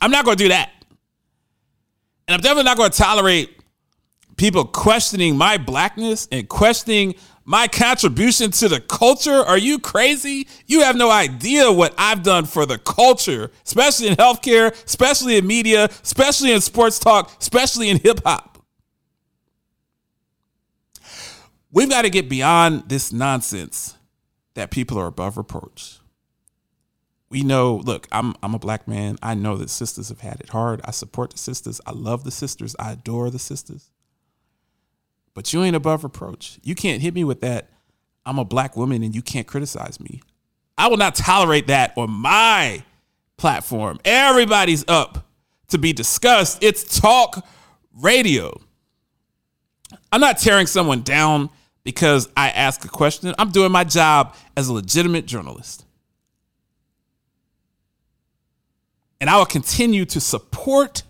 I'm 0.00 0.10
not 0.10 0.24
going 0.24 0.38
to 0.38 0.42
do 0.44 0.48
that. 0.48 0.70
And 2.26 2.34
I'm 2.34 2.40
definitely 2.40 2.64
not 2.64 2.78
going 2.78 2.90
to 2.90 2.96
tolerate 2.96 3.60
people 4.36 4.64
questioning 4.64 5.36
my 5.36 5.58
blackness 5.58 6.28
and 6.32 6.48
questioning 6.48 7.14
my 7.44 7.68
contribution 7.68 8.50
to 8.52 8.68
the 8.68 8.80
culture. 8.80 9.30
Are 9.32 9.58
you 9.58 9.78
crazy? 9.78 10.46
You 10.66 10.82
have 10.82 10.96
no 10.96 11.10
idea 11.10 11.70
what 11.72 11.94
I've 11.98 12.22
done 12.22 12.44
for 12.44 12.66
the 12.66 12.78
culture, 12.78 13.50
especially 13.64 14.08
in 14.08 14.14
healthcare, 14.16 14.72
especially 14.84 15.36
in 15.36 15.46
media, 15.46 15.88
especially 16.02 16.52
in 16.52 16.60
sports 16.60 16.98
talk, 16.98 17.30
especially 17.40 17.88
in 17.88 17.98
hip 17.98 18.20
hop. 18.24 18.58
We've 21.70 21.88
got 21.88 22.02
to 22.02 22.10
get 22.10 22.28
beyond 22.28 22.88
this 22.88 23.12
nonsense 23.12 23.96
that 24.54 24.70
people 24.70 24.98
are 24.98 25.06
above 25.06 25.36
reproach 25.36 25.98
we 27.32 27.42
know 27.42 27.76
look 27.84 28.06
i'm 28.12 28.34
i'm 28.42 28.54
a 28.54 28.58
black 28.58 28.86
man 28.86 29.16
i 29.22 29.34
know 29.34 29.56
that 29.56 29.70
sisters 29.70 30.10
have 30.10 30.20
had 30.20 30.38
it 30.40 30.50
hard 30.50 30.80
i 30.84 30.90
support 30.90 31.30
the 31.30 31.38
sisters 31.38 31.80
i 31.86 31.90
love 31.90 32.24
the 32.24 32.30
sisters 32.30 32.76
i 32.78 32.92
adore 32.92 33.30
the 33.30 33.38
sisters 33.38 33.90
but 35.34 35.52
you 35.52 35.62
ain't 35.62 35.76
above 35.76 36.04
reproach. 36.04 36.58
You 36.62 36.74
can't 36.74 37.02
hit 37.02 37.14
me 37.14 37.24
with 37.24 37.40
that 37.40 37.68
i'm 38.24 38.38
a 38.38 38.44
black 38.44 38.76
woman 38.76 39.02
and 39.02 39.14
you 39.14 39.22
can't 39.22 39.46
criticize 39.46 40.00
me. 40.00 40.20
I 40.78 40.88
will 40.88 40.96
not 40.96 41.14
tolerate 41.14 41.66
that 41.66 41.92
on 41.96 42.10
my 42.10 42.82
platform. 43.36 44.00
Everybody's 44.04 44.84
up 44.88 45.26
to 45.68 45.78
be 45.78 45.92
discussed. 45.92 46.62
It's 46.62 46.98
talk 46.98 47.46
radio. 48.00 48.58
I'm 50.10 50.20
not 50.20 50.38
tearing 50.38 50.66
someone 50.66 51.02
down 51.02 51.50
because 51.84 52.28
i 52.36 52.50
ask 52.50 52.84
a 52.84 52.88
question. 52.88 53.34
I'm 53.38 53.50
doing 53.50 53.72
my 53.72 53.84
job 53.84 54.34
as 54.56 54.68
a 54.68 54.72
legitimate 54.72 55.26
journalist. 55.26 55.84
And 59.20 59.28
I 59.28 59.36
will 59.38 59.46
continue 59.46 60.04
to 60.06 60.20
support 60.20 61.02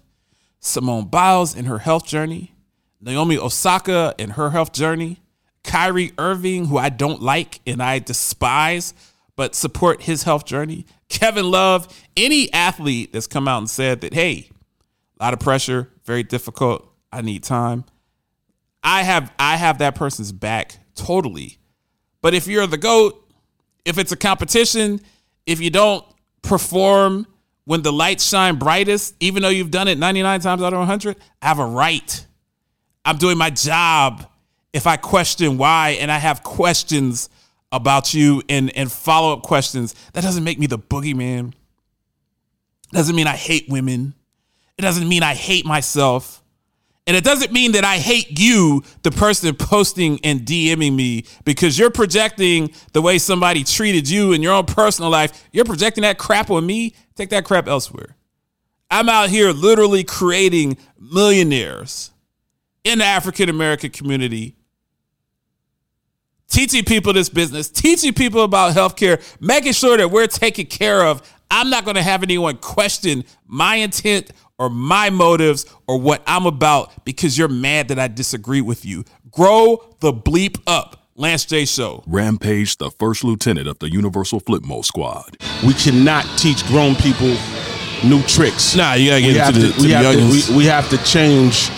Simone 0.61 1.07
Biles 1.07 1.55
in 1.55 1.65
her 1.65 1.79
health 1.79 2.07
journey, 2.07 2.55
Naomi 3.03 3.37
Osaka 3.37 4.15
and 4.19 4.33
her 4.33 4.51
health 4.51 4.73
journey, 4.73 5.21
Kyrie 5.65 6.13
Irving, 6.19 6.67
who 6.67 6.79
I 6.79 6.89
don't 6.89 7.21
like 7.21 7.61
and 7.67 7.83
I 7.83 7.99
despise, 7.99 8.95
but 9.37 9.55
support 9.55 10.03
his 10.03 10.23
health 10.23 10.45
journey, 10.45 10.87
Kevin 11.09 11.51
Love, 11.51 11.89
any 12.17 12.53
athlete 12.53 13.13
that's 13.13 13.27
come 13.27 13.49
out 13.49 13.59
and 13.59 13.69
said 13.69 14.01
that, 14.03 14.15
hey, 14.15 14.51
a 15.19 15.25
lot 15.25 15.33
of 15.33 15.41
pressure, 15.41 15.91
very 16.05 16.23
difficult, 16.23 16.89
I 17.13 17.23
need 17.23 17.43
time. 17.43 17.85
I 18.83 19.03
have 19.03 19.33
I 19.39 19.57
have 19.57 19.79
that 19.79 19.95
person's 19.95 20.33
back 20.33 20.79
totally. 20.95 21.59
But 22.21 22.35
if 22.35 22.47
you're 22.47 22.67
the 22.67 22.79
GOAT, 22.79 23.19
if 23.85 23.99
it's 23.99 24.13
a 24.13 24.17
competition, 24.17 25.01
if 25.47 25.61
you 25.61 25.71
don't 25.71 26.05
perform 26.43 27.27
when 27.65 27.83
the 27.83 27.93
lights 27.93 28.29
shine 28.29 28.57
brightest, 28.57 29.15
even 29.21 29.43
though 29.43 29.49
you've 29.49 29.71
done 29.71 29.89
it 29.89 29.99
99 29.99 30.41
times 30.41 30.63
out 30.63 30.73
of 30.73 30.79
100, 30.79 31.17
I 31.41 31.49
have 31.49 31.59
a 31.59 31.67
right. 31.67 32.27
I'm 33.05 33.19
doing 33.19 33.39
my 33.39 33.51
job 33.51 34.27
if 34.73 34.87
I 34.87 34.97
question 34.97 35.59
why 35.59 35.97
and 36.01 36.11
I 36.11 36.19
have 36.19 36.43
questions 36.43 37.29
about 37.71 38.15
you 38.15 38.43
and, 38.49 38.75
and 38.77 38.91
follow 38.91 39.33
up 39.33 39.43
questions. 39.43 39.95
That 40.13 40.23
doesn't 40.23 40.45
make 40.45 40.59
me 40.59 40.67
the 40.67 40.79
boogeyman. 40.79 41.55
Doesn't 42.93 43.17
mean 43.17 43.27
I 43.27 43.37
hate 43.37 43.69
women. 43.69 44.15
It 44.79 44.83
doesn't 44.83 45.09
mean 45.09 45.23
I 45.23 45.35
hate 45.35 45.65
myself. 45.65 46.43
And 47.07 47.17
it 47.17 47.25
doesn't 47.25 47.53
mean 47.53 47.73
that 47.73 47.85
I 47.85 47.97
hate 47.97 48.39
you, 48.39 48.85
the 49.03 49.11
person 49.11 49.53
posting 49.57 50.21
and 50.23 50.43
DMing 50.43 50.95
me, 50.95 51.25
because 51.45 51.77
you're 51.77 51.91
projecting 51.91 52.73
the 52.93 53.03
way 53.03 53.19
somebody 53.19 53.65
treated 53.65 54.09
you 54.09 54.33
in 54.33 54.41
your 54.41 54.53
own 54.53 54.67
personal 54.67 55.11
life. 55.11 55.49
You're 55.51 55.65
projecting 55.65 56.03
that 56.03 56.19
crap 56.19 56.49
on 56.51 56.65
me. 56.65 56.95
Take 57.17 57.31
that 57.31 57.45
crap 57.45 57.67
elsewhere. 57.67 58.17
I'm 58.89 59.09
out 59.09 59.31
here 59.31 59.51
literally 59.51 60.05
creating 60.05 60.77
millionaires 61.01 62.12
in 62.85 62.99
the 62.99 63.05
African 63.05 63.49
American 63.49 63.91
community, 63.91 64.57
teaching 66.49 66.85
people 66.85 67.13
this 67.13 67.29
business, 67.29 67.69
teaching 67.69 68.13
people 68.13 68.43
about 68.43 68.75
healthcare, 68.75 69.23
making 69.41 69.73
sure 69.73 69.97
that 69.97 70.11
we're 70.11 70.27
taken 70.27 70.67
care 70.67 71.05
of. 71.05 71.23
I'm 71.51 71.69
not 71.69 71.85
going 71.85 71.97
to 71.97 72.03
have 72.03 72.23
anyone 72.23 72.57
question 72.57 73.25
my 73.47 73.77
intent 73.77 74.31
or 74.59 74.71
my 74.71 75.11
motives 75.11 75.67
or 75.87 75.99
what 75.99 76.23
I'm 76.27 76.47
about 76.47 77.05
because 77.05 77.37
you're 77.37 77.49
mad 77.49 77.89
that 77.89 77.99
I 77.99 78.09
disagree 78.09 78.61
with 78.61 78.85
you. 78.87 79.05
Grow 79.31 79.95
the 80.01 80.13
bleep 80.13 80.61
up. 80.67 80.99
Lance 81.15 81.45
J 81.45 81.67
Show. 81.67 82.03
Rampage, 82.07 82.79
the 82.79 82.91
first 82.91 83.23
lieutenant 83.23 83.69
of 83.69 83.79
the 83.81 83.91
Universal 83.91 84.41
Flipmode 84.41 84.87
Squad. 84.87 85.37
We 85.65 85.75
cannot 85.75 86.25
teach 86.39 86.67
grown 86.69 86.95
people 86.95 87.37
new 88.03 88.23
tricks. 88.23 88.75
Nah, 88.75 88.95
you 88.95 89.11
gotta 89.11 89.21
get 89.21 89.35
we 89.35 89.41
into 89.41 89.53
the, 89.53 89.67
to, 89.67 89.73
to 89.75 89.83
we, 89.83 89.89
the 89.89 89.95
have 89.95 90.15
to, 90.15 90.53
we, 90.53 90.57
we 90.57 90.65
have 90.65 90.89
to 90.89 91.05
change 91.05 91.71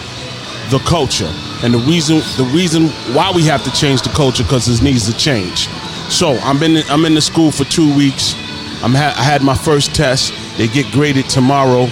the 0.70 0.78
culture, 0.80 1.30
and 1.62 1.72
the 1.74 1.78
reason 1.78 2.18
the 2.36 2.48
reason 2.54 2.88
why 3.14 3.30
we 3.34 3.42
have 3.44 3.62
to 3.64 3.70
change 3.72 4.02
the 4.02 4.10
culture 4.10 4.42
because 4.42 4.68
it 4.68 4.82
needs 4.82 5.10
to 5.10 5.16
change. 5.16 5.68
So 6.10 6.36
I'm 6.42 6.62
in 6.62 6.74
the, 6.74 6.84
I'm 6.90 7.04
in 7.04 7.14
the 7.14 7.20
school 7.20 7.50
for 7.50 7.64
two 7.64 7.94
weeks. 7.96 8.34
I'm 8.82 8.92
ha- 8.94 9.14
I 9.16 9.22
had 9.22 9.42
my 9.42 9.54
first 9.54 9.94
test. 9.94 10.32
They 10.58 10.68
get 10.68 10.90
graded 10.92 11.28
tomorrow. 11.30 11.88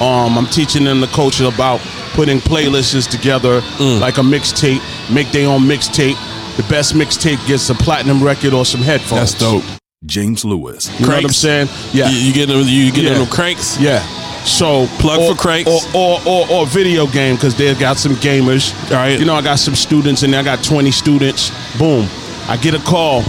Um, 0.00 0.36
I'm 0.36 0.46
teaching 0.46 0.84
them 0.84 1.00
the 1.00 1.06
culture 1.08 1.44
about 1.46 1.80
putting 2.14 2.38
playlists 2.40 3.08
together 3.08 3.60
Mm. 3.78 4.00
like 4.00 4.18
a 4.18 4.22
mixtape, 4.22 4.80
make 5.14 5.30
their 5.30 5.48
own 5.48 5.62
mixtape. 5.62 6.16
The 6.56 6.64
best 6.64 6.94
mixtape 6.94 7.44
gets 7.46 7.70
a 7.70 7.74
platinum 7.74 8.22
record 8.22 8.52
or 8.52 8.64
some 8.66 8.80
headphones. 8.82 9.32
That's 9.32 9.40
dope. 9.40 9.64
James 10.04 10.44
Lewis. 10.44 10.88
You 10.98 11.06
know 11.06 11.12
what 11.12 11.16
I'm 11.18 11.22
Cranks. 11.22 11.36
saying? 11.36 11.68
Yeah. 11.92 12.08
You, 12.08 12.16
you 12.18 12.32
get 12.34 12.46
them, 12.48 12.62
you 12.66 12.90
get 12.90 13.04
Yeah. 13.04 13.14
them 13.18 13.26
cranks. 13.28 13.78
Yeah. 13.78 14.02
So 14.44 14.86
Plug 14.98 15.20
or, 15.20 15.34
for 15.34 15.40
cranks. 15.40 15.70
or 15.94 16.18
or 16.18 16.20
or, 16.26 16.50
or 16.50 16.66
video 16.66 17.06
game 17.06 17.36
because 17.36 17.56
they've 17.56 17.78
got 17.78 17.96
some 17.96 18.12
gamers. 18.16 18.74
All 18.90 18.96
right. 18.96 19.18
You 19.18 19.24
know, 19.24 19.34
I 19.34 19.42
got 19.42 19.58
some 19.58 19.74
students 19.74 20.22
and 20.22 20.34
I 20.34 20.42
got 20.42 20.64
20 20.64 20.90
students. 20.90 21.50
Boom. 21.78 22.08
I 22.48 22.56
get 22.60 22.74
a 22.74 22.80
call 22.80 23.22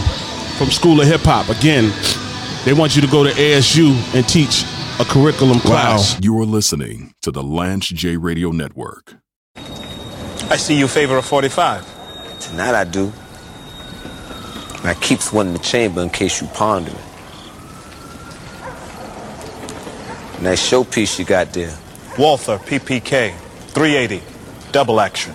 from 0.58 0.72
School 0.72 1.02
of 1.02 1.08
Hip 1.08 1.22
Hop 1.24 1.50
again. 1.50 1.92
They 2.66 2.74
want 2.74 2.96
you 2.96 3.02
to 3.02 3.08
go 3.08 3.24
to 3.24 3.30
ASU 3.32 3.94
and 4.16 4.28
teach 4.28 4.64
a 5.00 5.06
curriculum 5.06 5.60
class. 5.60 6.18
You're 6.22 6.46
listening 6.46 7.14
to 7.22 7.32
the 7.32 7.44
Lance 7.44 7.88
J 7.90 8.18
Radio 8.18 8.52
Network. 8.52 9.16
I 9.56 10.58
see 10.58 10.78
you 10.78 10.88
favor 10.88 11.18
a 11.18 11.22
45. 11.22 12.40
Tonight 12.40 12.74
I 12.76 12.84
do. 12.86 13.12
I 14.84 14.94
keeps 14.96 15.32
one 15.32 15.48
in 15.48 15.54
the 15.54 15.60
chamber 15.60 16.02
in 16.02 16.10
case 16.10 16.42
you 16.42 16.48
ponder 16.48 16.92
it. 20.46 20.50
Nice 20.50 20.72
showpiece 20.72 21.20
you 21.20 21.26
got 21.26 21.54
there. 21.54 21.76
Walther, 22.18 22.58
PPK, 22.60 23.34
380, 23.70 24.22
double 24.72 25.00
action. 25.00 25.34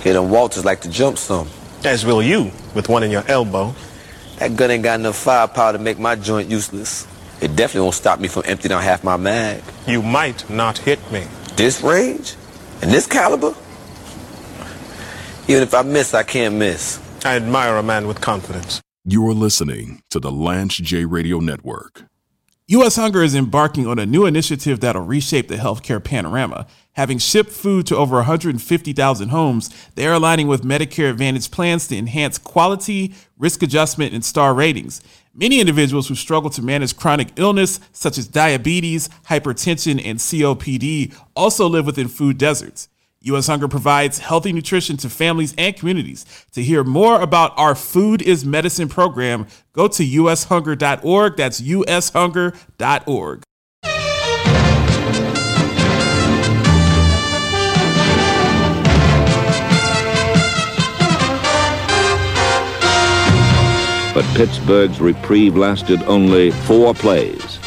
Hit 0.00 0.14
them 0.14 0.30
Walthers 0.30 0.64
like 0.64 0.80
to 0.82 0.90
jump 0.90 1.18
some. 1.18 1.48
As 1.84 2.06
will 2.06 2.22
you, 2.22 2.50
with 2.74 2.88
one 2.88 3.02
in 3.02 3.10
your 3.10 3.24
elbow. 3.28 3.74
That 4.38 4.56
gun 4.56 4.70
ain't 4.70 4.84
got 4.84 5.00
enough 5.00 5.16
firepower 5.16 5.72
to 5.72 5.78
make 5.78 5.98
my 5.98 6.14
joint 6.14 6.50
useless. 6.50 7.06
It 7.40 7.56
definitely 7.56 7.82
won't 7.82 7.94
stop 7.94 8.20
me 8.20 8.28
from 8.28 8.44
emptying 8.46 8.72
out 8.72 8.82
half 8.82 9.04
my 9.04 9.16
mag. 9.16 9.62
You 9.86 10.02
might 10.02 10.48
not 10.48 10.78
hit 10.78 10.98
me. 11.10 11.26
This 11.56 11.82
range? 11.82 12.36
And 12.82 12.90
this 12.90 13.06
caliber? 13.06 13.54
Even 15.48 15.62
if 15.62 15.74
I 15.74 15.82
miss, 15.82 16.14
I 16.14 16.22
can't 16.22 16.54
miss. 16.54 17.00
I 17.24 17.36
admire 17.36 17.76
a 17.76 17.82
man 17.82 18.06
with 18.06 18.20
confidence. 18.20 18.80
You're 19.04 19.34
listening 19.34 20.02
to 20.10 20.20
the 20.20 20.30
Lance 20.30 20.76
J 20.76 21.04
Radio 21.04 21.40
Network. 21.40 22.04
U.S. 22.70 22.96
Hunger 22.96 23.22
is 23.22 23.34
embarking 23.34 23.86
on 23.86 23.98
a 23.98 24.04
new 24.04 24.26
initiative 24.26 24.80
that'll 24.80 25.00
reshape 25.00 25.48
the 25.48 25.56
healthcare 25.56 26.04
panorama. 26.04 26.66
Having 26.92 27.16
shipped 27.16 27.50
food 27.50 27.86
to 27.86 27.96
over 27.96 28.16
150,000 28.16 29.28
homes, 29.30 29.70
they 29.94 30.06
are 30.06 30.12
aligning 30.12 30.48
with 30.48 30.64
Medicare 30.64 31.08
Advantage 31.08 31.50
plans 31.50 31.88
to 31.88 31.96
enhance 31.96 32.36
quality, 32.36 33.14
risk 33.38 33.62
adjustment, 33.62 34.12
and 34.12 34.22
star 34.22 34.52
ratings. 34.52 35.00
Many 35.32 35.60
individuals 35.60 36.08
who 36.08 36.14
struggle 36.14 36.50
to 36.50 36.60
manage 36.60 36.94
chronic 36.94 37.28
illness, 37.36 37.80
such 37.92 38.18
as 38.18 38.28
diabetes, 38.28 39.08
hypertension, 39.30 40.04
and 40.04 40.18
COPD, 40.18 41.18
also 41.34 41.66
live 41.66 41.86
within 41.86 42.08
food 42.08 42.36
deserts. 42.36 42.90
U.S. 43.22 43.48
Hunger 43.48 43.68
provides 43.68 44.18
healthy 44.18 44.52
nutrition 44.52 44.96
to 44.98 45.10
families 45.10 45.54
and 45.58 45.76
communities. 45.76 46.24
To 46.52 46.62
hear 46.62 46.84
more 46.84 47.20
about 47.20 47.52
our 47.56 47.74
Food 47.74 48.22
is 48.22 48.44
Medicine 48.44 48.88
program, 48.88 49.46
go 49.72 49.88
to 49.88 50.04
ushunger.org. 50.04 51.36
That's 51.36 51.60
ushunger.org. 51.60 53.44
but 64.18 64.26
Pittsburgh's 64.34 65.00
reprieve 65.00 65.56
lasted 65.56 66.02
only 66.02 66.50
four 66.50 66.92
plays. 66.92 67.57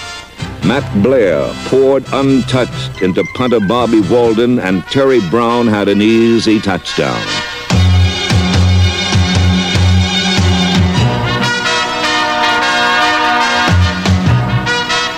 Matt 0.63 1.03
Blair 1.03 1.51
poured 1.65 2.05
untouched 2.13 3.01
into 3.01 3.23
punter 3.35 3.59
Bobby 3.59 4.01
Walden, 4.01 4.59
and 4.59 4.83
Terry 4.85 5.19
Brown 5.29 5.67
had 5.67 5.89
an 5.89 6.01
easy 6.01 6.59
touchdown. 6.59 7.19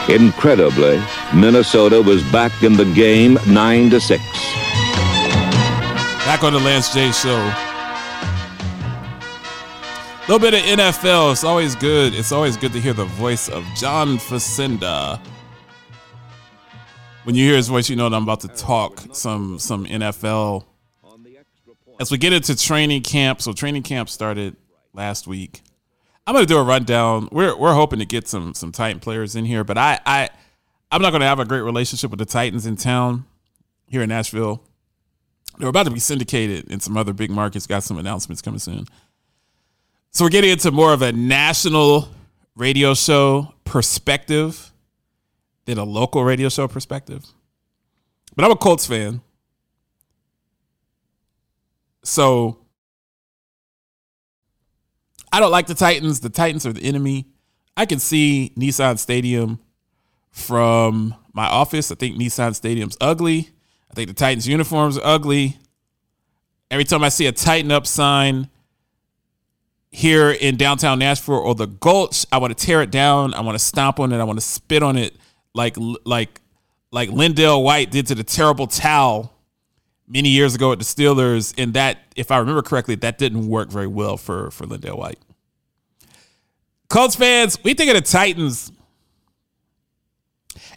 Incredibly, 0.10 1.02
Minnesota 1.34 2.02
was 2.02 2.22
back 2.32 2.64
in 2.64 2.74
the 2.74 2.86
game 2.94 3.38
9 3.48 3.90
to 3.90 4.00
6. 4.00 4.24
Back 6.26 6.44
on 6.44 6.54
the 6.54 6.60
Lance 6.60 6.94
J 6.94 7.12
Show. 7.12 7.40
A 10.24 10.26
little 10.30 10.40
bit 10.40 10.54
of 10.54 10.62
NFL. 10.62 11.32
It's 11.34 11.44
always 11.44 11.76
good. 11.76 12.14
It's 12.14 12.32
always 12.32 12.56
good 12.58 12.72
to 12.74 12.80
hear 12.80 12.94
the 12.94 13.06
voice 13.06 13.50
of 13.50 13.66
John 13.76 14.18
Facenda. 14.18 15.20
When 17.24 17.36
you 17.36 17.46
hear 17.46 17.56
his 17.56 17.70
voice, 17.70 17.90
you 17.90 17.96
know 17.96 18.10
that 18.10 18.16
I'm 18.18 18.24
about 18.24 18.42
to 18.42 18.50
talk 18.50 19.02
some 19.14 19.58
some 19.58 19.86
NFL. 19.86 20.66
As 22.02 22.12
we 22.12 22.18
get 22.18 22.34
into 22.34 22.54
training 22.56 23.02
camp, 23.04 23.42
so 23.42 23.54
training 23.54 23.84
camp 23.84 24.10
started 24.10 24.58
last 24.94 25.26
week. 25.26 25.62
I'm 26.28 26.34
gonna 26.34 26.46
do 26.46 26.58
a 26.58 26.64
rundown. 26.64 27.30
We're 27.32 27.56
we're 27.58 27.76
hoping 27.76 28.00
to 28.00 28.06
get 28.06 28.28
some 28.28 28.54
some 28.54 28.74
Titan 28.74 29.00
players 29.00 29.38
in 29.38 29.46
here, 29.46 29.64
but 29.64 29.78
I 29.78 30.02
I 30.06 30.30
I'm 30.92 31.02
not 31.02 31.12
gonna 31.12 31.26
have 31.26 31.40
a 31.40 31.46
great 31.46 31.62
relationship 31.62 32.12
with 32.12 32.20
the 32.20 32.26
Titans 32.26 32.66
in 32.66 32.76
town 32.76 33.24
here 33.88 34.02
in 34.02 34.10
Nashville. 34.10 34.62
They're 35.60 35.70
about 35.70 35.86
to 35.86 35.92
be 35.92 36.00
syndicated 36.02 36.70
in 36.70 36.82
some 36.82 36.98
other 36.98 37.14
big 37.14 37.30
markets. 37.30 37.68
Got 37.68 37.84
some 37.84 37.98
announcements 37.98 38.42
coming 38.42 38.60
soon. 38.60 38.86
So 40.12 40.26
we're 40.26 40.30
getting 40.30 40.52
into 40.52 40.72
more 40.72 40.92
of 40.92 41.02
a 41.02 41.14
national 41.14 42.10
radio 42.58 42.94
show 42.96 43.54
perspective 43.64 44.73
than 45.65 45.78
a 45.78 45.84
local 45.84 46.23
radio 46.23 46.49
show 46.49 46.67
perspective. 46.67 47.26
But 48.36 48.45
I'm 48.45 48.52
a 48.52 48.56
Colts 48.56 48.86
fan. 48.86 49.21
So 52.04 52.58
I 55.32 55.39
don't 55.39 55.52
like 55.52 55.67
the 55.67 55.76
Titans. 55.76 56.19
The 56.19 56.30
Titans 56.30 56.65
are 56.65 56.73
the 56.73 56.84
enemy. 56.84 57.28
I 57.78 57.86
can 57.86 57.99
see 57.99 58.54
Nissan 58.58 58.99
Stadium 58.99 59.60
from 60.30 61.15
my 61.34 61.45
office. 61.45 61.91
I 61.91 61.95
think 61.95 62.17
Nissan 62.17 62.56
Stadium's 62.56 62.97
ugly. 62.99 63.49
I 63.89 63.93
think 63.93 64.10
the 64.10 64.13
Titans 64.13 64.47
uniforms 64.47 64.97
are 64.97 65.06
ugly. 65.06 65.58
Every 66.69 66.84
time 66.84 67.04
I 67.04 67.10
see 67.10 67.28
a 67.28 67.32
Titan 67.32 67.71
Up 67.71 67.88
sign 67.88 68.49
here 69.91 70.32
in 70.32 70.58
downtown 70.58 70.99
Nashville 70.99 71.36
or 71.36 71.54
the 71.54 71.67
Gulch, 71.67 72.26
I 72.32 72.39
want 72.39 72.58
to 72.58 72.65
tear 72.65 72.82
it 72.82 72.89
down. 72.89 73.34
I 73.36 73.41
want 73.41 73.56
to 73.56 73.63
stomp 73.63 73.99
on 73.99 74.12
it. 74.12 74.19
I 74.19 74.23
want 74.23 74.38
to 74.38 74.45
spit 74.45 74.82
on 74.82 74.97
it 74.97 75.15
like 75.54 75.76
like 76.06 76.42
like 76.92 77.10
LenDale 77.10 77.63
White 77.63 77.92
did 77.92 78.08
to 78.08 78.16
the 78.16 78.24
terrible 78.24 78.68
towel 78.68 79.34
many 80.08 80.30
years 80.30 80.56
ago 80.56 80.72
at 80.72 80.80
the 80.80 80.86
Steelers. 80.86 81.54
And 81.58 81.74
that, 81.74 81.98
if 82.16 82.30
I 82.32 82.38
remember 82.38 82.62
correctly, 82.62 82.96
that 82.96 83.18
didn't 83.18 83.48
work 83.48 83.70
very 83.70 83.88
well 83.88 84.18
for 84.18 84.52
for 84.52 84.66
LenDale 84.66 84.98
White. 84.98 85.20
Colts 86.89 87.16
fans, 87.16 87.58
we 87.63 87.74
think 87.74 87.89
of 87.89 87.96
the 87.96 88.02
Titans 88.02 88.72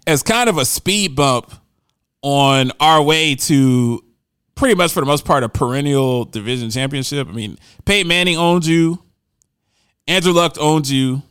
as 0.07 0.23
kind 0.23 0.49
of 0.49 0.57
a 0.57 0.65
speed 0.65 1.15
bump 1.15 1.53
on 2.23 2.73
our 2.81 3.03
way 3.03 3.35
to 3.35 4.03
pretty 4.55 4.75
much 4.75 4.93
for 4.93 5.01
the 5.01 5.07
most 5.07 5.25
part 5.25 5.45
a 5.45 5.49
perennial 5.49 6.25
division 6.25 6.71
championship. 6.71 7.29
I 7.29 7.33
mean, 7.33 7.59
Peyton 7.85 8.09
Manning 8.09 8.37
owned 8.37 8.65
you, 8.65 9.03
Andrew 10.09 10.33
Luck 10.33 10.57
owned 10.59 10.89
you. 10.89 11.23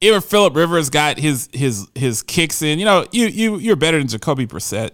Even 0.00 0.20
Philip 0.20 0.54
Rivers 0.54 0.90
got 0.90 1.18
his 1.18 1.48
his 1.52 1.88
his 1.94 2.22
kicks 2.22 2.62
in. 2.62 2.78
You 2.78 2.84
know, 2.84 3.06
you 3.12 3.26
you 3.26 3.56
you're 3.58 3.76
better 3.76 3.98
than 3.98 4.08
Jacoby 4.08 4.46
Brissett. 4.46 4.90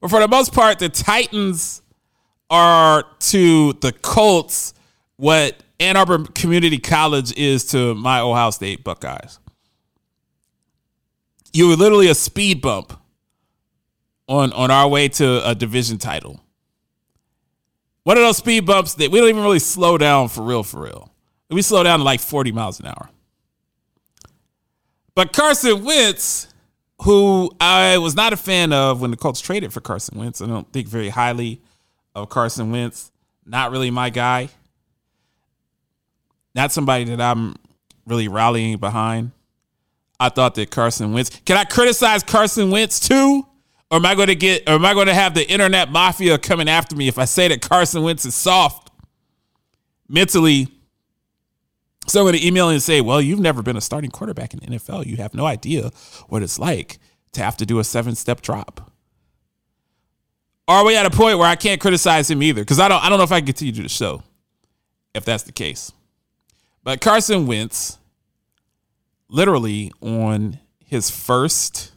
But 0.00 0.10
for 0.10 0.20
the 0.20 0.28
most 0.28 0.52
part, 0.52 0.78
the 0.78 0.88
Titans 0.88 1.82
are 2.50 3.04
to 3.18 3.72
the 3.74 3.92
Colts 3.92 4.74
what 5.16 5.62
Ann 5.80 5.96
Arbor 5.96 6.24
Community 6.34 6.78
College 6.78 7.36
is 7.36 7.64
to 7.66 7.94
my 7.94 8.20
Ohio 8.20 8.50
State 8.50 8.84
Buckeyes. 8.84 9.38
You 11.52 11.68
were 11.68 11.76
literally 11.76 12.08
a 12.08 12.14
speed 12.14 12.60
bump 12.60 12.98
on 14.28 14.52
on 14.52 14.70
our 14.70 14.88
way 14.88 15.08
to 15.08 15.48
a 15.48 15.54
division 15.54 15.98
title. 15.98 16.40
One 18.04 18.16
of 18.18 18.22
those 18.22 18.36
speed 18.36 18.66
bumps 18.66 18.94
that 18.94 19.10
we 19.10 19.18
don't 19.18 19.28
even 19.28 19.42
really 19.42 19.58
slow 19.58 19.96
down 19.96 20.28
for 20.28 20.42
real, 20.42 20.62
for 20.62 20.82
real. 20.82 21.10
We 21.50 21.62
slow 21.62 21.82
down 21.82 22.00
to 22.00 22.04
like 22.04 22.20
40 22.20 22.52
miles 22.52 22.80
an 22.80 22.86
hour. 22.86 23.08
But 25.14 25.32
Carson 25.32 25.84
Wentz, 25.84 26.48
who 27.02 27.50
I 27.60 27.98
was 27.98 28.16
not 28.16 28.32
a 28.32 28.36
fan 28.36 28.72
of 28.72 29.00
when 29.00 29.10
the 29.10 29.16
Colts 29.16 29.40
traded 29.40 29.72
for 29.72 29.80
Carson 29.80 30.18
Wentz, 30.18 30.40
I 30.40 30.46
don't 30.46 30.70
think 30.72 30.88
very 30.88 31.08
highly 31.08 31.60
of 32.14 32.28
Carson 32.28 32.70
Wentz. 32.70 33.12
Not 33.46 33.70
really 33.70 33.90
my 33.90 34.10
guy. 34.10 34.48
Not 36.54 36.72
somebody 36.72 37.04
that 37.04 37.20
I'm 37.20 37.56
really 38.06 38.28
rallying 38.28 38.78
behind. 38.78 39.32
I 40.18 40.28
thought 40.28 40.54
that 40.54 40.70
Carson 40.70 41.12
Wentz. 41.12 41.30
Can 41.44 41.56
I 41.56 41.64
criticize 41.64 42.22
Carson 42.22 42.70
Wentz 42.70 43.00
too? 43.00 43.46
Or 43.90 43.98
am 43.98 44.06
I 44.06 44.14
going 44.14 44.28
to 44.28 44.34
get? 44.34 44.68
Or 44.68 44.72
am 44.72 44.84
I 44.84 44.94
going 44.94 45.08
to 45.08 45.14
have 45.14 45.34
the 45.34 45.48
internet 45.48 45.90
mafia 45.90 46.38
coming 46.38 46.68
after 46.68 46.96
me 46.96 47.08
if 47.08 47.18
I 47.18 47.24
say 47.24 47.48
that 47.48 47.60
Carson 47.60 48.02
Wentz 48.02 48.24
is 48.24 48.34
soft 48.34 48.90
mentally? 50.08 50.68
So 52.06 52.20
I'm 52.20 52.24
going 52.24 52.38
to 52.38 52.46
email 52.46 52.68
and 52.68 52.82
say, 52.82 53.00
"Well, 53.00 53.20
you've 53.20 53.40
never 53.40 53.62
been 53.62 53.76
a 53.76 53.80
starting 53.80 54.10
quarterback 54.10 54.54
in 54.54 54.60
the 54.60 54.66
NFL. 54.66 55.06
You 55.06 55.16
have 55.16 55.34
no 55.34 55.46
idea 55.46 55.90
what 56.28 56.42
it's 56.42 56.58
like 56.58 56.98
to 57.32 57.42
have 57.42 57.56
to 57.58 57.66
do 57.66 57.78
a 57.78 57.84
seven-step 57.84 58.40
drop." 58.42 58.90
Are 60.66 60.84
we 60.84 60.96
at 60.96 61.04
a 61.04 61.10
point 61.10 61.38
where 61.38 61.48
I 61.48 61.56
can't 61.56 61.80
criticize 61.80 62.30
him 62.30 62.42
either? 62.42 62.62
Because 62.62 62.80
I 62.80 62.88
don't. 62.88 63.02
I 63.02 63.08
don't 63.08 63.18
know 63.18 63.24
if 63.24 63.32
I 63.32 63.40
can 63.40 63.46
continue 63.46 63.72
to 63.74 63.82
the 63.82 63.88
show 63.88 64.22
if 65.14 65.24
that's 65.24 65.44
the 65.44 65.52
case. 65.52 65.92
But 66.82 67.00
Carson 67.00 67.46
Wentz, 67.46 67.98
literally 69.28 69.92
on 70.00 70.58
his 70.84 71.10
first 71.10 71.92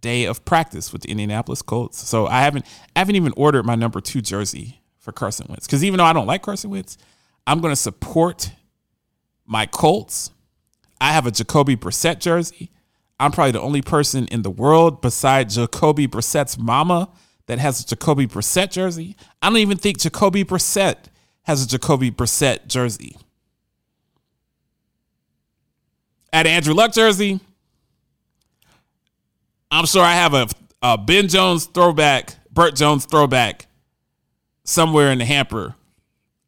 day 0.00 0.24
of 0.24 0.44
practice 0.44 0.92
with 0.92 1.02
the 1.02 1.10
Indianapolis 1.10 1.62
Colts. 1.62 1.98
So 2.06 2.26
I 2.26 2.40
haven't 2.40 2.64
I 2.94 3.00
haven't 3.00 3.16
even 3.16 3.32
ordered 3.36 3.64
my 3.64 3.74
number 3.74 4.00
two 4.00 4.20
jersey 4.20 4.80
for 4.98 5.12
Carson 5.12 5.46
Wentz. 5.48 5.66
Because 5.66 5.84
even 5.84 5.98
though 5.98 6.04
I 6.04 6.12
don't 6.12 6.26
like 6.26 6.42
Carson 6.42 6.70
Wentz, 6.70 6.96
I'm 7.46 7.60
gonna 7.60 7.76
support 7.76 8.52
my 9.50 9.66
Colts. 9.66 10.30
I 11.00 11.12
have 11.12 11.26
a 11.26 11.30
Jacoby 11.30 11.76
Brissett 11.76 12.20
jersey. 12.20 12.70
I'm 13.18 13.32
probably 13.32 13.50
the 13.50 13.60
only 13.60 13.82
person 13.82 14.26
in 14.28 14.42
the 14.42 14.50
world 14.50 15.02
besides 15.02 15.56
Jacoby 15.56 16.06
Brissett's 16.06 16.56
mama 16.56 17.10
that 17.46 17.58
has 17.58 17.80
a 17.80 17.86
Jacoby 17.86 18.28
Brissett 18.28 18.70
jersey. 18.70 19.16
I 19.42 19.48
don't 19.48 19.58
even 19.58 19.76
think 19.76 19.98
Jacoby 19.98 20.44
Brissett 20.44 20.96
has 21.42 21.64
a 21.64 21.68
Jacoby 21.68 22.12
Brissett 22.12 22.68
jersey. 22.68 23.16
At 26.32 26.46
Andrew 26.46 26.72
Luck 26.72 26.92
jersey, 26.92 27.40
I'm 29.72 29.84
sure 29.84 30.02
I 30.02 30.12
have 30.12 30.32
a, 30.32 30.46
a 30.80 30.96
Ben 30.96 31.26
Jones 31.26 31.66
throwback, 31.66 32.36
Bert 32.52 32.76
Jones 32.76 33.04
throwback 33.04 33.66
somewhere 34.62 35.10
in 35.10 35.18
the 35.18 35.24
hamper 35.24 35.74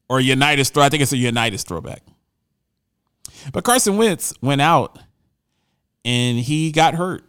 or 0.09 0.21
Unitas 0.21 0.71
throw. 0.71 0.85
I 0.85 0.89
think 0.89 1.03
it's 1.03 1.13
a 1.13 1.17
Unitas 1.17 1.65
throwback. 1.65 2.03
But 3.53 3.65
Carson 3.65 3.97
Wentz 3.97 4.33
went 4.41 4.61
out 4.61 4.99
and 6.05 6.39
he 6.39 6.71
got 6.73 6.95
hurt 6.95 7.25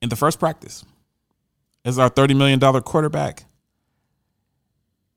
in 0.00 0.08
the 0.08 0.16
first 0.16 0.38
practice 0.38 0.84
as 1.84 1.98
our 1.98 2.10
$30 2.10 2.36
million 2.36 2.60
quarterback. 2.82 3.44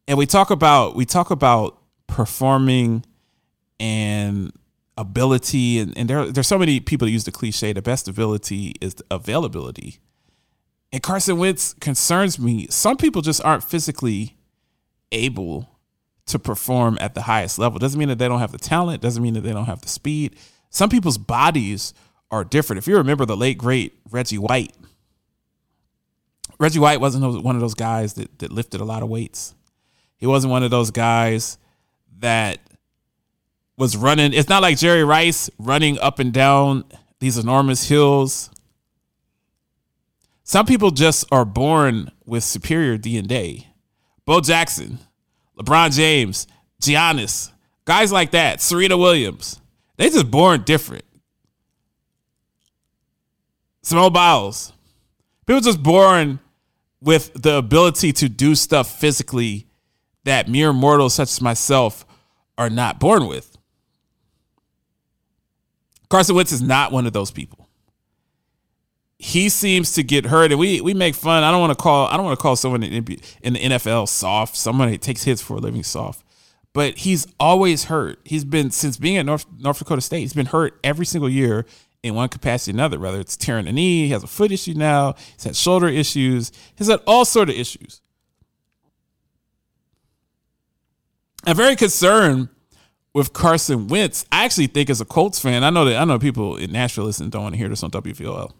And 0.07 0.17
we 0.17 0.25
talk 0.25 0.51
about 0.51 0.95
we 0.95 1.05
talk 1.05 1.31
about 1.31 1.81
performing 2.07 3.03
and 3.79 4.51
ability 4.97 5.79
and, 5.79 5.97
and 5.97 6.09
there 6.09 6.31
there's 6.31 6.47
so 6.47 6.57
many 6.57 6.79
people 6.79 7.05
that 7.05 7.11
use 7.11 7.25
the 7.25 7.31
cliche 7.31 7.73
the 7.73 7.81
best 7.81 8.07
ability 8.07 8.75
is 8.81 8.95
availability. 9.09 9.99
And 10.91 11.01
Carson 11.01 11.37
Wentz 11.37 11.73
concerns 11.73 12.39
me. 12.39 12.67
Some 12.69 12.97
people 12.97 13.21
just 13.21 13.43
aren't 13.43 13.63
physically 13.63 14.37
able 15.11 15.74
to 16.27 16.39
perform 16.39 16.97
at 16.99 17.13
the 17.13 17.23
highest 17.23 17.59
level. 17.59 17.79
Doesn't 17.79 17.99
mean 17.99 18.09
that 18.09 18.17
they 18.17 18.27
don't 18.27 18.39
have 18.39 18.51
the 18.51 18.57
talent, 18.57 19.01
doesn't 19.01 19.21
mean 19.21 19.35
that 19.35 19.41
they 19.41 19.53
don't 19.53 19.65
have 19.65 19.81
the 19.81 19.87
speed. 19.87 20.35
Some 20.69 20.89
people's 20.89 21.17
bodies 21.17 21.93
are 22.31 22.43
different. 22.43 22.79
If 22.79 22.87
you 22.87 22.97
remember 22.97 23.25
the 23.25 23.37
late 23.37 23.57
great 23.57 23.93
Reggie 24.09 24.37
White, 24.37 24.73
Reggie 26.59 26.79
White 26.79 26.99
wasn't 27.01 27.43
one 27.43 27.55
of 27.55 27.61
those 27.61 27.73
guys 27.73 28.13
that, 28.13 28.39
that 28.39 28.51
lifted 28.51 28.81
a 28.81 28.85
lot 28.85 29.03
of 29.03 29.09
weights. 29.09 29.53
He 30.17 30.25
wasn't 30.25 30.51
one 30.51 30.63
of 30.63 30.71
those 30.71 30.91
guys 30.91 31.57
that 32.19 32.59
was 33.77 33.97
running. 33.97 34.33
It's 34.33 34.49
not 34.49 34.61
like 34.61 34.77
Jerry 34.77 35.03
Rice 35.03 35.49
running 35.59 35.99
up 35.99 36.19
and 36.19 36.33
down 36.33 36.85
these 37.19 37.37
enormous 37.37 37.87
hills. 37.87 38.49
Some 40.43 40.65
people 40.65 40.91
just 40.91 41.25
are 41.31 41.45
born 41.45 42.11
with 42.25 42.43
superior 42.43 42.97
DNA. 42.97 43.65
Bo 44.25 44.41
Jackson, 44.41 44.99
LeBron 45.57 45.95
James, 45.95 46.47
Giannis, 46.81 47.51
guys 47.85 48.11
like 48.11 48.31
that, 48.31 48.61
Serena 48.61 48.97
Williams, 48.97 49.59
they 49.97 50.09
just 50.09 50.29
born 50.29 50.63
different. 50.63 51.05
Simone 53.81 54.11
Biles, 54.11 54.73
people 55.45 55.61
just 55.61 55.81
born 55.81 56.39
with 57.01 57.31
the 57.33 57.55
ability 57.57 58.11
to 58.13 58.27
do 58.27 58.55
stuff 58.55 58.99
physically 58.99 59.67
that 60.23 60.49
mere 60.49 60.73
mortals 60.73 61.13
such 61.13 61.29
as 61.29 61.41
myself 61.41 62.05
are 62.57 62.69
not 62.69 62.99
born 62.99 63.27
with. 63.27 63.55
Carson 66.09 66.35
Wentz 66.35 66.51
is 66.51 66.61
not 66.61 66.91
one 66.91 67.05
of 67.05 67.13
those 67.13 67.31
people. 67.31 67.64
He 69.17 69.47
seems 69.49 69.93
to 69.93 70.03
get 70.03 70.25
hurt, 70.25 70.51
and 70.51 70.59
we 70.59 70.81
we 70.81 70.93
make 70.93 71.15
fun. 71.15 71.43
I 71.43 71.51
don't 71.51 71.61
want 71.61 71.77
to 71.77 71.81
call 71.81 72.07
I 72.07 72.17
don't 72.17 72.25
want 72.25 72.37
to 72.37 72.41
call 72.41 72.55
someone 72.55 72.83
in 72.83 73.05
the 73.05 73.17
NFL 73.59 74.09
soft. 74.09 74.57
Someone 74.57 74.95
takes 74.97 75.23
hits 75.23 75.41
for 75.41 75.55
a 75.55 75.59
living 75.59 75.83
soft, 75.83 76.25
but 76.73 76.97
he's 76.97 77.25
always 77.39 77.85
hurt. 77.85 78.19
He's 78.25 78.43
been 78.43 78.71
since 78.71 78.97
being 78.97 79.17
at 79.17 79.25
North 79.25 79.45
North 79.57 79.79
Dakota 79.79 80.01
State. 80.01 80.19
He's 80.19 80.33
been 80.33 80.47
hurt 80.47 80.77
every 80.83 81.05
single 81.05 81.29
year 81.29 81.65
in 82.03 82.13
one 82.13 82.27
capacity 82.27 82.71
or 82.71 82.75
another. 82.75 82.99
Whether 82.99 83.21
it's 83.21 83.37
tearing 83.37 83.67
a 83.67 83.71
knee, 83.71 84.03
he 84.05 84.09
has 84.09 84.23
a 84.23 84.27
foot 84.27 84.51
issue 84.51 84.73
now. 84.73 85.15
He's 85.33 85.45
had 85.45 85.55
shoulder 85.55 85.87
issues. 85.87 86.51
He's 86.75 86.87
had 86.87 87.01
all 87.07 87.23
sort 87.23 87.49
of 87.49 87.55
issues. 87.55 88.01
I'm 91.45 91.55
very 91.55 91.75
concerned 91.77 92.49
with 93.13 93.31
Carson 93.31 93.87
Wentz. 93.87 94.25
I 94.31 94.43
actually 94.43 94.67
think 94.67 94.89
as 94.89 94.99
a 94.99 95.05
Colts 95.05 95.39
fan, 95.39 95.63
I 95.63 95.69
know 95.69 95.85
that 95.85 95.95
I 95.95 96.03
know 96.03 96.19
people 96.19 96.57
in 96.57 96.71
Nashville 96.71 97.05
listen 97.05 97.29
don't 97.29 97.43
want 97.43 97.53
to 97.53 97.57
hear 97.57 97.69
this 97.69 97.81
on 97.81 97.91
WVOL. 97.91 98.51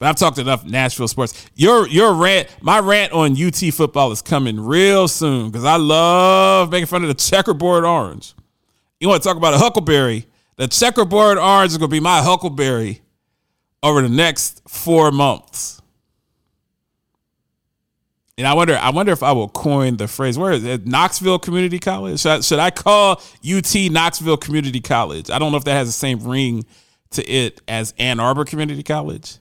But 0.00 0.08
I've 0.08 0.16
talked 0.16 0.38
enough 0.38 0.64
Nashville 0.64 1.08
sports. 1.08 1.46
Your 1.54 1.86
your 1.86 2.14
rant, 2.14 2.48
my 2.62 2.80
rant 2.80 3.12
on 3.12 3.40
UT 3.40 3.62
football 3.74 4.10
is 4.10 4.22
coming 4.22 4.58
real 4.58 5.06
soon 5.08 5.50
because 5.50 5.64
I 5.64 5.76
love 5.76 6.70
making 6.70 6.86
fun 6.86 7.02
of 7.02 7.08
the 7.08 7.14
checkerboard 7.14 7.84
orange. 7.84 8.34
You 8.98 9.08
want 9.08 9.22
to 9.22 9.28
talk 9.28 9.36
about 9.36 9.52
a 9.52 9.58
huckleberry? 9.58 10.26
The 10.56 10.68
checkerboard 10.68 11.36
orange 11.36 11.72
is 11.72 11.78
going 11.78 11.90
to 11.90 11.94
be 11.94 12.00
my 12.00 12.22
huckleberry 12.22 13.02
over 13.82 14.00
the 14.00 14.08
next 14.08 14.62
four 14.66 15.12
months. 15.12 15.82
And 18.38 18.46
I 18.46 18.54
wonder, 18.54 18.74
I 18.76 18.88
wonder 18.88 19.12
if 19.12 19.22
I 19.22 19.32
will 19.32 19.50
coin 19.50 19.98
the 19.98 20.08
phrase. 20.08 20.38
Where 20.38 20.52
is 20.52 20.64
it? 20.64 20.86
Knoxville 20.86 21.38
Community 21.40 21.78
College? 21.78 22.20
Should 22.20 22.30
I, 22.30 22.40
should 22.40 22.58
I 22.58 22.70
call 22.70 23.20
UT 23.46 23.74
Knoxville 23.74 24.38
Community 24.38 24.80
College? 24.80 25.30
I 25.30 25.38
don't 25.38 25.52
know 25.52 25.58
if 25.58 25.64
that 25.64 25.74
has 25.74 25.88
the 25.88 25.92
same 25.92 26.24
ring 26.24 26.64
to 27.10 27.26
it 27.30 27.60
as 27.68 27.92
Ann 27.98 28.18
Arbor 28.18 28.46
Community 28.46 28.82
College. 28.82 29.39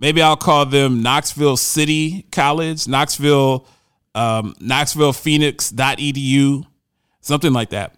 Maybe 0.00 0.22
I'll 0.22 0.36
call 0.36 0.64
them 0.64 1.02
Knoxville 1.02 1.58
City 1.58 2.26
College, 2.32 2.88
Knoxville, 2.88 3.66
um, 4.14 4.54
Knoxville 4.58 5.12
Phoenix.edu, 5.12 6.66
something 7.20 7.52
like 7.52 7.70
that. 7.70 7.94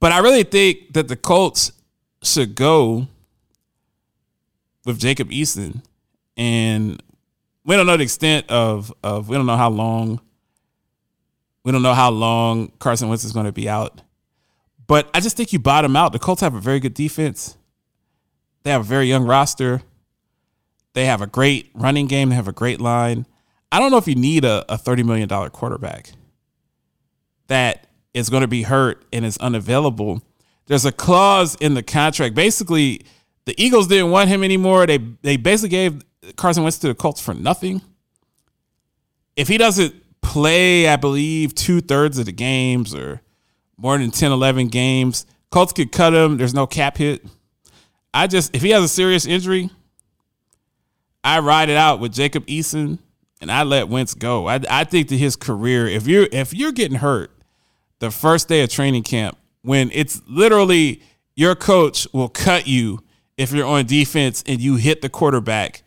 But 0.00 0.12
I 0.12 0.18
really 0.18 0.42
think 0.42 0.94
that 0.94 1.08
the 1.08 1.16
Colts 1.16 1.72
should 2.22 2.54
go 2.54 3.08
with 4.86 4.98
Jacob 4.98 5.30
Eason. 5.30 5.82
And 6.38 7.02
we 7.64 7.76
don't 7.76 7.86
know 7.86 7.96
the 7.96 8.04
extent 8.04 8.50
of 8.50 8.92
of 9.02 9.28
we 9.28 9.36
don't 9.36 9.46
know 9.46 9.56
how 9.56 9.70
long 9.70 10.20
we 11.62 11.72
don't 11.72 11.82
know 11.82 11.94
how 11.94 12.10
long 12.10 12.72
Carson 12.78 13.08
Wentz 13.08 13.24
is 13.24 13.32
going 13.32 13.46
to 13.46 13.52
be 13.52 13.68
out. 13.68 14.00
But 14.86 15.10
I 15.12 15.20
just 15.20 15.36
think 15.36 15.52
you 15.52 15.58
bottom 15.58 15.96
out. 15.96 16.12
The 16.12 16.18
Colts 16.18 16.40
have 16.40 16.54
a 16.54 16.60
very 16.60 16.78
good 16.78 16.94
defense. 16.94 17.56
They 18.66 18.72
have 18.72 18.80
a 18.80 18.84
very 18.84 19.06
young 19.06 19.26
roster. 19.26 19.82
They 20.94 21.06
have 21.06 21.22
a 21.22 21.28
great 21.28 21.70
running 21.72 22.08
game. 22.08 22.30
They 22.30 22.34
have 22.34 22.48
a 22.48 22.52
great 22.52 22.80
line. 22.80 23.24
I 23.70 23.78
don't 23.78 23.92
know 23.92 23.96
if 23.96 24.08
you 24.08 24.16
need 24.16 24.44
a, 24.44 24.64
a 24.68 24.76
$30 24.76 25.04
million 25.04 25.28
quarterback 25.50 26.10
that 27.46 27.86
is 28.12 28.28
going 28.28 28.40
to 28.40 28.48
be 28.48 28.64
hurt 28.64 29.04
and 29.12 29.24
is 29.24 29.38
unavailable. 29.38 30.20
There's 30.66 30.84
a 30.84 30.90
clause 30.90 31.54
in 31.60 31.74
the 31.74 31.82
contract. 31.84 32.34
Basically, 32.34 33.02
The 33.44 33.54
Eagles 33.56 33.86
didn't 33.86 34.10
want 34.10 34.30
him 34.30 34.42
anymore. 34.42 34.84
They 34.84 34.98
they 34.98 35.36
basically 35.36 35.68
gave 35.68 36.02
Carson 36.34 36.64
Wentz 36.64 36.78
to 36.78 36.88
the 36.88 36.94
Colts 36.96 37.20
for 37.20 37.34
nothing. 37.34 37.82
If 39.36 39.46
he 39.46 39.58
doesn't 39.58 39.94
play, 40.22 40.88
I 40.88 40.96
believe, 40.96 41.54
two 41.54 41.80
thirds 41.80 42.18
of 42.18 42.26
the 42.26 42.32
games 42.32 42.96
or 42.96 43.22
more 43.76 43.96
than 43.96 44.10
10, 44.10 44.32
11 44.32 44.66
games, 44.66 45.24
Colts 45.52 45.72
could 45.72 45.92
cut 45.92 46.14
him. 46.14 46.36
There's 46.36 46.52
no 46.52 46.66
cap 46.66 46.96
hit. 46.96 47.24
I 48.16 48.26
just, 48.26 48.56
if 48.56 48.62
he 48.62 48.70
has 48.70 48.82
a 48.82 48.88
serious 48.88 49.26
injury, 49.26 49.68
I 51.22 51.40
ride 51.40 51.68
it 51.68 51.76
out 51.76 52.00
with 52.00 52.14
Jacob 52.14 52.46
Eason 52.46 52.98
and 53.42 53.52
I 53.52 53.62
let 53.62 53.88
Wentz 53.88 54.14
go. 54.14 54.48
I, 54.48 54.58
I 54.70 54.84
think 54.84 55.08
that 55.08 55.16
his 55.16 55.36
career, 55.36 55.86
if 55.86 56.06
you're 56.06 56.26
if 56.32 56.54
you're 56.54 56.72
getting 56.72 56.96
hurt 56.96 57.30
the 57.98 58.10
first 58.10 58.48
day 58.48 58.62
of 58.62 58.70
training 58.70 59.02
camp, 59.02 59.36
when 59.60 59.90
it's 59.92 60.22
literally 60.26 61.02
your 61.34 61.54
coach 61.54 62.08
will 62.14 62.30
cut 62.30 62.66
you 62.66 63.04
if 63.36 63.52
you're 63.52 63.66
on 63.66 63.84
defense 63.84 64.42
and 64.46 64.62
you 64.62 64.76
hit 64.76 65.02
the 65.02 65.10
quarterback. 65.10 65.82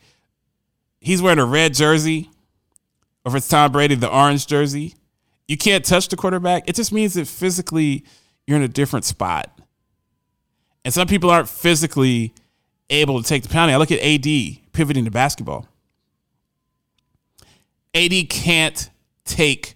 He's 1.00 1.24
wearing 1.24 1.40
a 1.40 1.46
red 1.46 1.74
jersey, 1.74 2.30
or 3.26 3.32
if 3.32 3.36
it's 3.38 3.48
Tom 3.48 3.72
Brady, 3.72 3.96
the 3.96 4.14
orange 4.14 4.46
jersey. 4.46 4.94
You 5.48 5.58
can't 5.58 5.84
touch 5.84 6.10
the 6.10 6.16
quarterback. 6.16 6.70
It 6.70 6.76
just 6.76 6.92
means 6.92 7.16
that 7.16 7.28
physically 7.28 8.06
you're 8.46 8.58
in 8.58 8.64
a 8.64 8.68
different 8.68 9.06
spot. 9.06 9.59
And 10.86 10.94
some 10.94 11.08
people 11.08 11.30
aren't 11.30 11.50
physically 11.50 12.34
able 12.90 13.22
to 13.22 13.28
take 13.28 13.44
the 13.44 13.50
pounding. 13.50 13.76
I 13.76 13.78
look 13.78 13.92
at 13.92 14.00
AD 14.00 14.72
pivoting 14.74 15.06
to 15.06 15.12
basketball. 15.12 15.68
AD 17.94 18.30
can't 18.30 18.90
take 19.26 19.76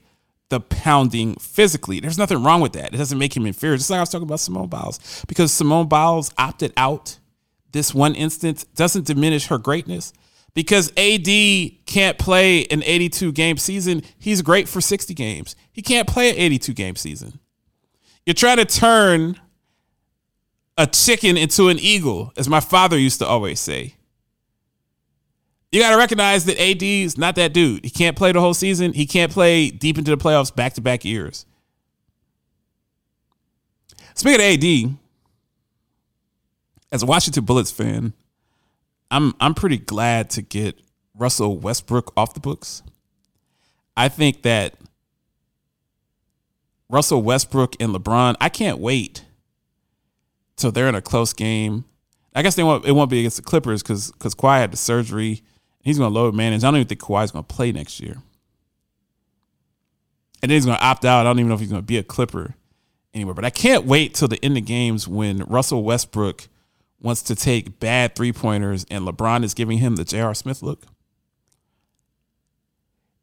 the 0.50 0.60
pounding 0.60 1.36
physically. 1.36 2.00
There's 2.00 2.18
nothing 2.18 2.44
wrong 2.44 2.62
with 2.62 2.74
that. 2.74 2.94
It 2.94 2.98
doesn't 2.98 3.18
make 3.18 3.36
him 3.36 3.46
inferior. 3.46 3.78
Just 3.78 3.90
like 3.90 3.98
I 3.98 4.02
was 4.02 4.10
talking 4.10 4.28
about 4.28 4.40
Simone 4.40 4.68
Biles, 4.68 5.24
because 5.28 5.52
Simone 5.52 5.88
Biles 5.88 6.32
opted 6.38 6.74
out 6.78 7.20
this 7.72 7.94
one 7.94 8.16
instance 8.16 8.64
doesn't 8.76 9.08
diminish 9.08 9.48
her 9.48 9.58
greatness. 9.58 10.14
Because 10.54 10.92
AD 10.96 11.26
can't 11.88 12.20
play 12.20 12.66
an 12.68 12.84
82 12.84 13.32
game 13.32 13.58
season, 13.58 14.04
he's 14.20 14.44
great 14.44 14.70
for 14.70 14.80
60 14.80 15.14
games. 15.16 15.56
He 15.72 15.82
can't 15.82 16.08
play 16.08 16.30
an 16.30 16.36
82 16.38 16.74
game 16.74 16.96
season. 16.96 17.40
You're 18.26 18.36
trying 18.36 18.58
to 18.58 18.66
turn 18.66 19.40
a 20.78 20.88
chicken 20.88 21.38
into 21.38 21.70
an 21.70 21.80
eagle, 21.80 22.34
as 22.38 22.50
my 22.50 22.60
father 22.60 22.98
used 22.98 23.20
to 23.20 23.28
always 23.28 23.60
say. 23.60 23.96
You 25.72 25.82
got 25.82 25.92
to 25.92 25.98
recognize 25.98 26.46
that 26.46 26.62
AD 26.62 26.84
is 26.84 27.18
not 27.18 27.36
that 27.36 27.54
dude. 27.54 27.84
He 27.84 27.90
can't 27.90 28.16
play 28.16 28.32
the 28.32 28.40
whole 28.40 28.54
season. 28.54 28.94
He 28.94 29.08
can't 29.08 29.32
play 29.32 29.72
deep 29.72 29.98
into 29.98 30.12
the 30.12 30.18
playoffs 30.18 30.56
back 30.56 30.74
to 30.74 30.82
back 30.82 31.04
years. 31.04 31.46
Speaking 34.14 34.40
of 34.40 34.46
AD, 34.46 34.98
as 36.92 37.02
a 37.02 37.08
Washington 37.08 37.44
Bullets 37.46 37.72
fan, 37.72 38.14
I'm 39.10 39.34
I'm 39.40 39.56
pretty 39.56 39.78
glad 39.78 40.30
to 40.32 40.44
get 40.44 40.80
Russell 41.16 41.58
Westbrook 41.58 42.14
off 42.16 42.36
the 42.36 42.40
books. 42.40 42.84
I 43.98 44.10
think 44.10 44.44
that 44.44 44.76
Russell 46.90 47.24
Westbrook 47.24 47.76
and 47.80 47.94
LeBron, 47.96 48.36
I 48.40 48.50
can't 48.50 48.78
wait 48.78 49.26
till 50.56 50.72
they're 50.72 50.90
in 50.90 50.96
a 50.96 51.02
close 51.02 51.34
game. 51.34 51.86
I 52.36 52.42
guess 52.42 52.56
they 52.56 52.64
won't 52.64 52.86
it 52.86 52.92
won't 52.94 53.10
be 53.10 53.20
against 53.20 53.38
the 53.38 53.44
Clippers 53.44 53.84
because 53.84 54.12
because 54.12 54.36
Kawhi 54.36 54.60
had 54.60 54.72
the 54.72 54.78
surgery. 54.78 55.44
He's 55.82 55.98
going 55.98 56.12
to 56.12 56.20
load 56.20 56.34
manage. 56.34 56.64
I 56.64 56.68
don't 56.68 56.78
even 56.78 56.88
think 56.88 57.02
Kawhi's 57.02 57.32
going 57.32 57.44
to 57.44 57.54
play 57.54 57.72
next 57.72 58.00
year. 58.00 58.22
And 60.42 60.50
then 60.50 60.52
he's 60.52 60.66
going 60.66 60.78
to 60.78 60.84
opt 60.84 61.04
out. 61.04 61.22
I 61.22 61.24
don't 61.24 61.40
even 61.40 61.50
know 61.50 61.56
if 61.56 61.60
he's 61.60 61.70
going 61.70 61.82
to 61.82 61.86
be 61.86 61.98
a 61.98 62.04
Clipper 62.04 62.56
anymore. 63.14 63.34
But 63.34 63.46
I 63.46 63.50
can't 63.50 63.86
wait 63.86 64.14
till 64.14 64.28
the 64.28 64.44
end 64.44 64.58
of 64.58 64.66
games 64.66 65.08
when 65.08 65.40
Russell 65.40 65.84
Westbrook 65.84 66.48
wants 67.02 67.22
to 67.24 67.36
take 67.36 67.80
bad 67.80 68.16
three 68.16 68.32
pointers 68.32 68.86
and 68.90 69.06
LeBron 69.06 69.44
is 69.44 69.54
giving 69.54 69.80
him 69.80 69.98
the 69.98 70.06
J.R. 70.06 70.34
Smith 70.34 70.62
look. 70.64 70.86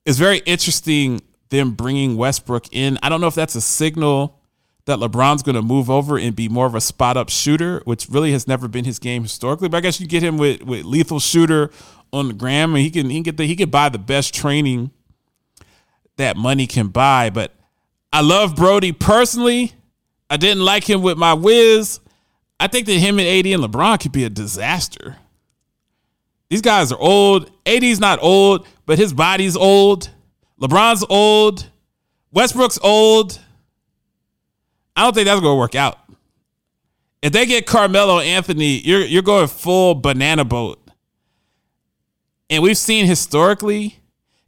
It's 0.04 0.18
very 0.18 0.38
interesting 0.38 1.22
them 1.48 1.72
bringing 1.72 2.16
Westbrook 2.16 2.66
in. 2.72 2.98
I 3.02 3.08
don't 3.08 3.20
know 3.20 3.26
if 3.26 3.34
that's 3.34 3.54
a 3.54 3.60
signal 3.60 4.39
that 4.86 4.98
LeBron's 4.98 5.42
going 5.42 5.54
to 5.54 5.62
move 5.62 5.90
over 5.90 6.18
and 6.18 6.34
be 6.34 6.48
more 6.48 6.66
of 6.66 6.74
a 6.74 6.80
spot 6.80 7.16
up 7.16 7.28
shooter, 7.28 7.82
which 7.84 8.08
really 8.08 8.32
has 8.32 8.48
never 8.48 8.68
been 8.68 8.84
his 8.84 8.98
game 8.98 9.22
historically. 9.22 9.68
But 9.68 9.78
I 9.78 9.80
guess 9.80 10.00
you 10.00 10.06
get 10.06 10.22
him 10.22 10.38
with, 10.38 10.62
with 10.62 10.84
lethal 10.84 11.20
shooter 11.20 11.70
on 12.12 12.28
the 12.28 12.34
gram, 12.34 12.74
and 12.74 12.82
he 12.82 12.90
can 12.90 13.08
he 13.10 13.16
can 13.16 13.22
get 13.22 13.36
the, 13.36 13.44
he 13.44 13.56
can 13.56 13.70
buy 13.70 13.88
the 13.88 13.98
best 13.98 14.34
training 14.34 14.90
that 16.16 16.36
money 16.36 16.66
can 16.66 16.88
buy. 16.88 17.30
But 17.30 17.54
I 18.12 18.20
love 18.20 18.56
Brodie 18.56 18.92
personally. 18.92 19.72
I 20.28 20.36
didn't 20.36 20.64
like 20.64 20.88
him 20.88 21.02
with 21.02 21.18
my 21.18 21.34
whiz. 21.34 22.00
I 22.58 22.66
think 22.66 22.86
that 22.86 22.94
him 22.94 23.18
and 23.18 23.28
AD 23.28 23.46
and 23.46 23.62
LeBron 23.64 24.00
could 24.00 24.12
be 24.12 24.24
a 24.24 24.30
disaster. 24.30 25.16
These 26.50 26.62
guys 26.62 26.92
are 26.92 26.98
old. 26.98 27.50
AD's 27.64 28.00
not 28.00 28.18
old, 28.22 28.66
but 28.84 28.98
his 28.98 29.12
body's 29.12 29.56
old. 29.56 30.10
LeBron's 30.60 31.04
old. 31.08 31.70
Westbrook's 32.32 32.78
old. 32.82 33.40
I 35.00 35.04
don't 35.04 35.14
think 35.14 35.24
that's 35.24 35.40
going 35.40 35.54
to 35.54 35.58
work 35.58 35.74
out. 35.74 35.98
If 37.22 37.32
they 37.32 37.46
get 37.46 37.64
Carmelo 37.64 38.20
Anthony, 38.20 38.80
you're 38.80 39.00
you're 39.00 39.22
going 39.22 39.48
full 39.48 39.94
banana 39.94 40.44
boat. 40.44 40.78
And 42.50 42.62
we've 42.62 42.76
seen 42.76 43.06
historically, 43.06 44.00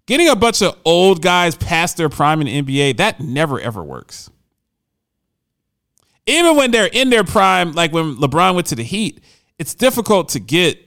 getting 0.05 0.29
a 0.29 0.37
bunch 0.37 0.61
of 0.61 0.77
old 0.85 1.23
guys 1.23 1.55
past 1.55 1.97
their 1.97 2.11
prime 2.11 2.43
in 2.43 2.47
the 2.49 2.63
NBA, 2.63 2.99
that 2.99 3.19
never 3.19 3.59
ever 3.61 3.83
works. 3.83 4.29
Even 6.27 6.55
when 6.57 6.71
they're 6.71 6.85
in 6.93 7.09
their 7.09 7.25
prime, 7.25 7.73
like 7.73 7.95
when 7.95 8.17
LeBron 8.17 8.55
went 8.55 8.67
to 8.67 8.75
the 8.75 8.85
Heat, 8.85 9.25
it's 9.59 9.75
difficult 9.75 10.29
to 10.31 10.39
get 10.39 10.79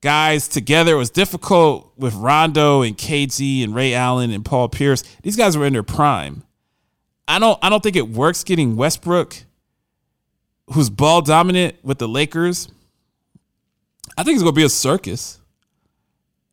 guys 0.00 0.46
together. 0.46 0.94
It 0.94 0.98
was 0.98 1.10
difficult 1.10 1.92
with 1.96 2.14
Rondo 2.14 2.82
and 2.82 2.96
KG 2.96 3.64
and 3.64 3.74
Ray 3.74 3.94
Allen 3.94 4.30
and 4.30 4.44
Paul 4.44 4.68
Pierce. 4.68 5.02
These 5.24 5.34
guys 5.34 5.56
were 5.56 5.66
in 5.66 5.72
their 5.72 5.82
prime. 5.82 6.45
I 7.28 7.38
don't 7.38 7.58
I 7.62 7.68
don't 7.68 7.82
think 7.82 7.96
it 7.96 8.08
works 8.08 8.44
getting 8.44 8.76
Westbrook, 8.76 9.36
who's 10.72 10.90
ball 10.90 11.22
dominant 11.22 11.76
with 11.82 11.98
the 11.98 12.08
Lakers. 12.08 12.68
I 14.16 14.22
think 14.22 14.36
it's 14.36 14.42
gonna 14.42 14.52
be 14.52 14.64
a 14.64 14.68
circus. 14.68 15.38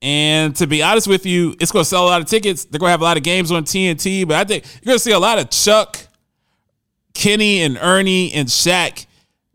And 0.04 0.54
to 0.58 0.68
be 0.68 0.84
honest 0.84 1.08
with 1.08 1.26
you, 1.26 1.56
it's 1.62 1.72
going 1.72 1.84
to 1.84 1.90
sell 1.90 2.04
a 2.04 2.10
lot 2.10 2.20
of 2.20 2.28
tickets. 2.28 2.66
They're 2.66 2.78
going 2.78 2.90
to 2.90 2.92
have 2.92 3.00
a 3.00 3.06
lot 3.06 3.16
of 3.16 3.24
games 3.24 3.54
on 3.54 3.64
TNT, 3.64 4.28
but 4.28 4.36
I 4.36 4.44
think 4.44 4.66
you're 4.66 4.88
going 4.88 4.98
to 4.98 5.04
see 5.04 5.14
a 5.14 5.20
lot 5.20 5.40
of 5.40 5.50
Chuck, 5.50 5.98
Kenny, 7.14 7.62
and 7.62 7.78
Ernie 7.82 8.34
and 8.34 8.50
Shaq 8.50 9.06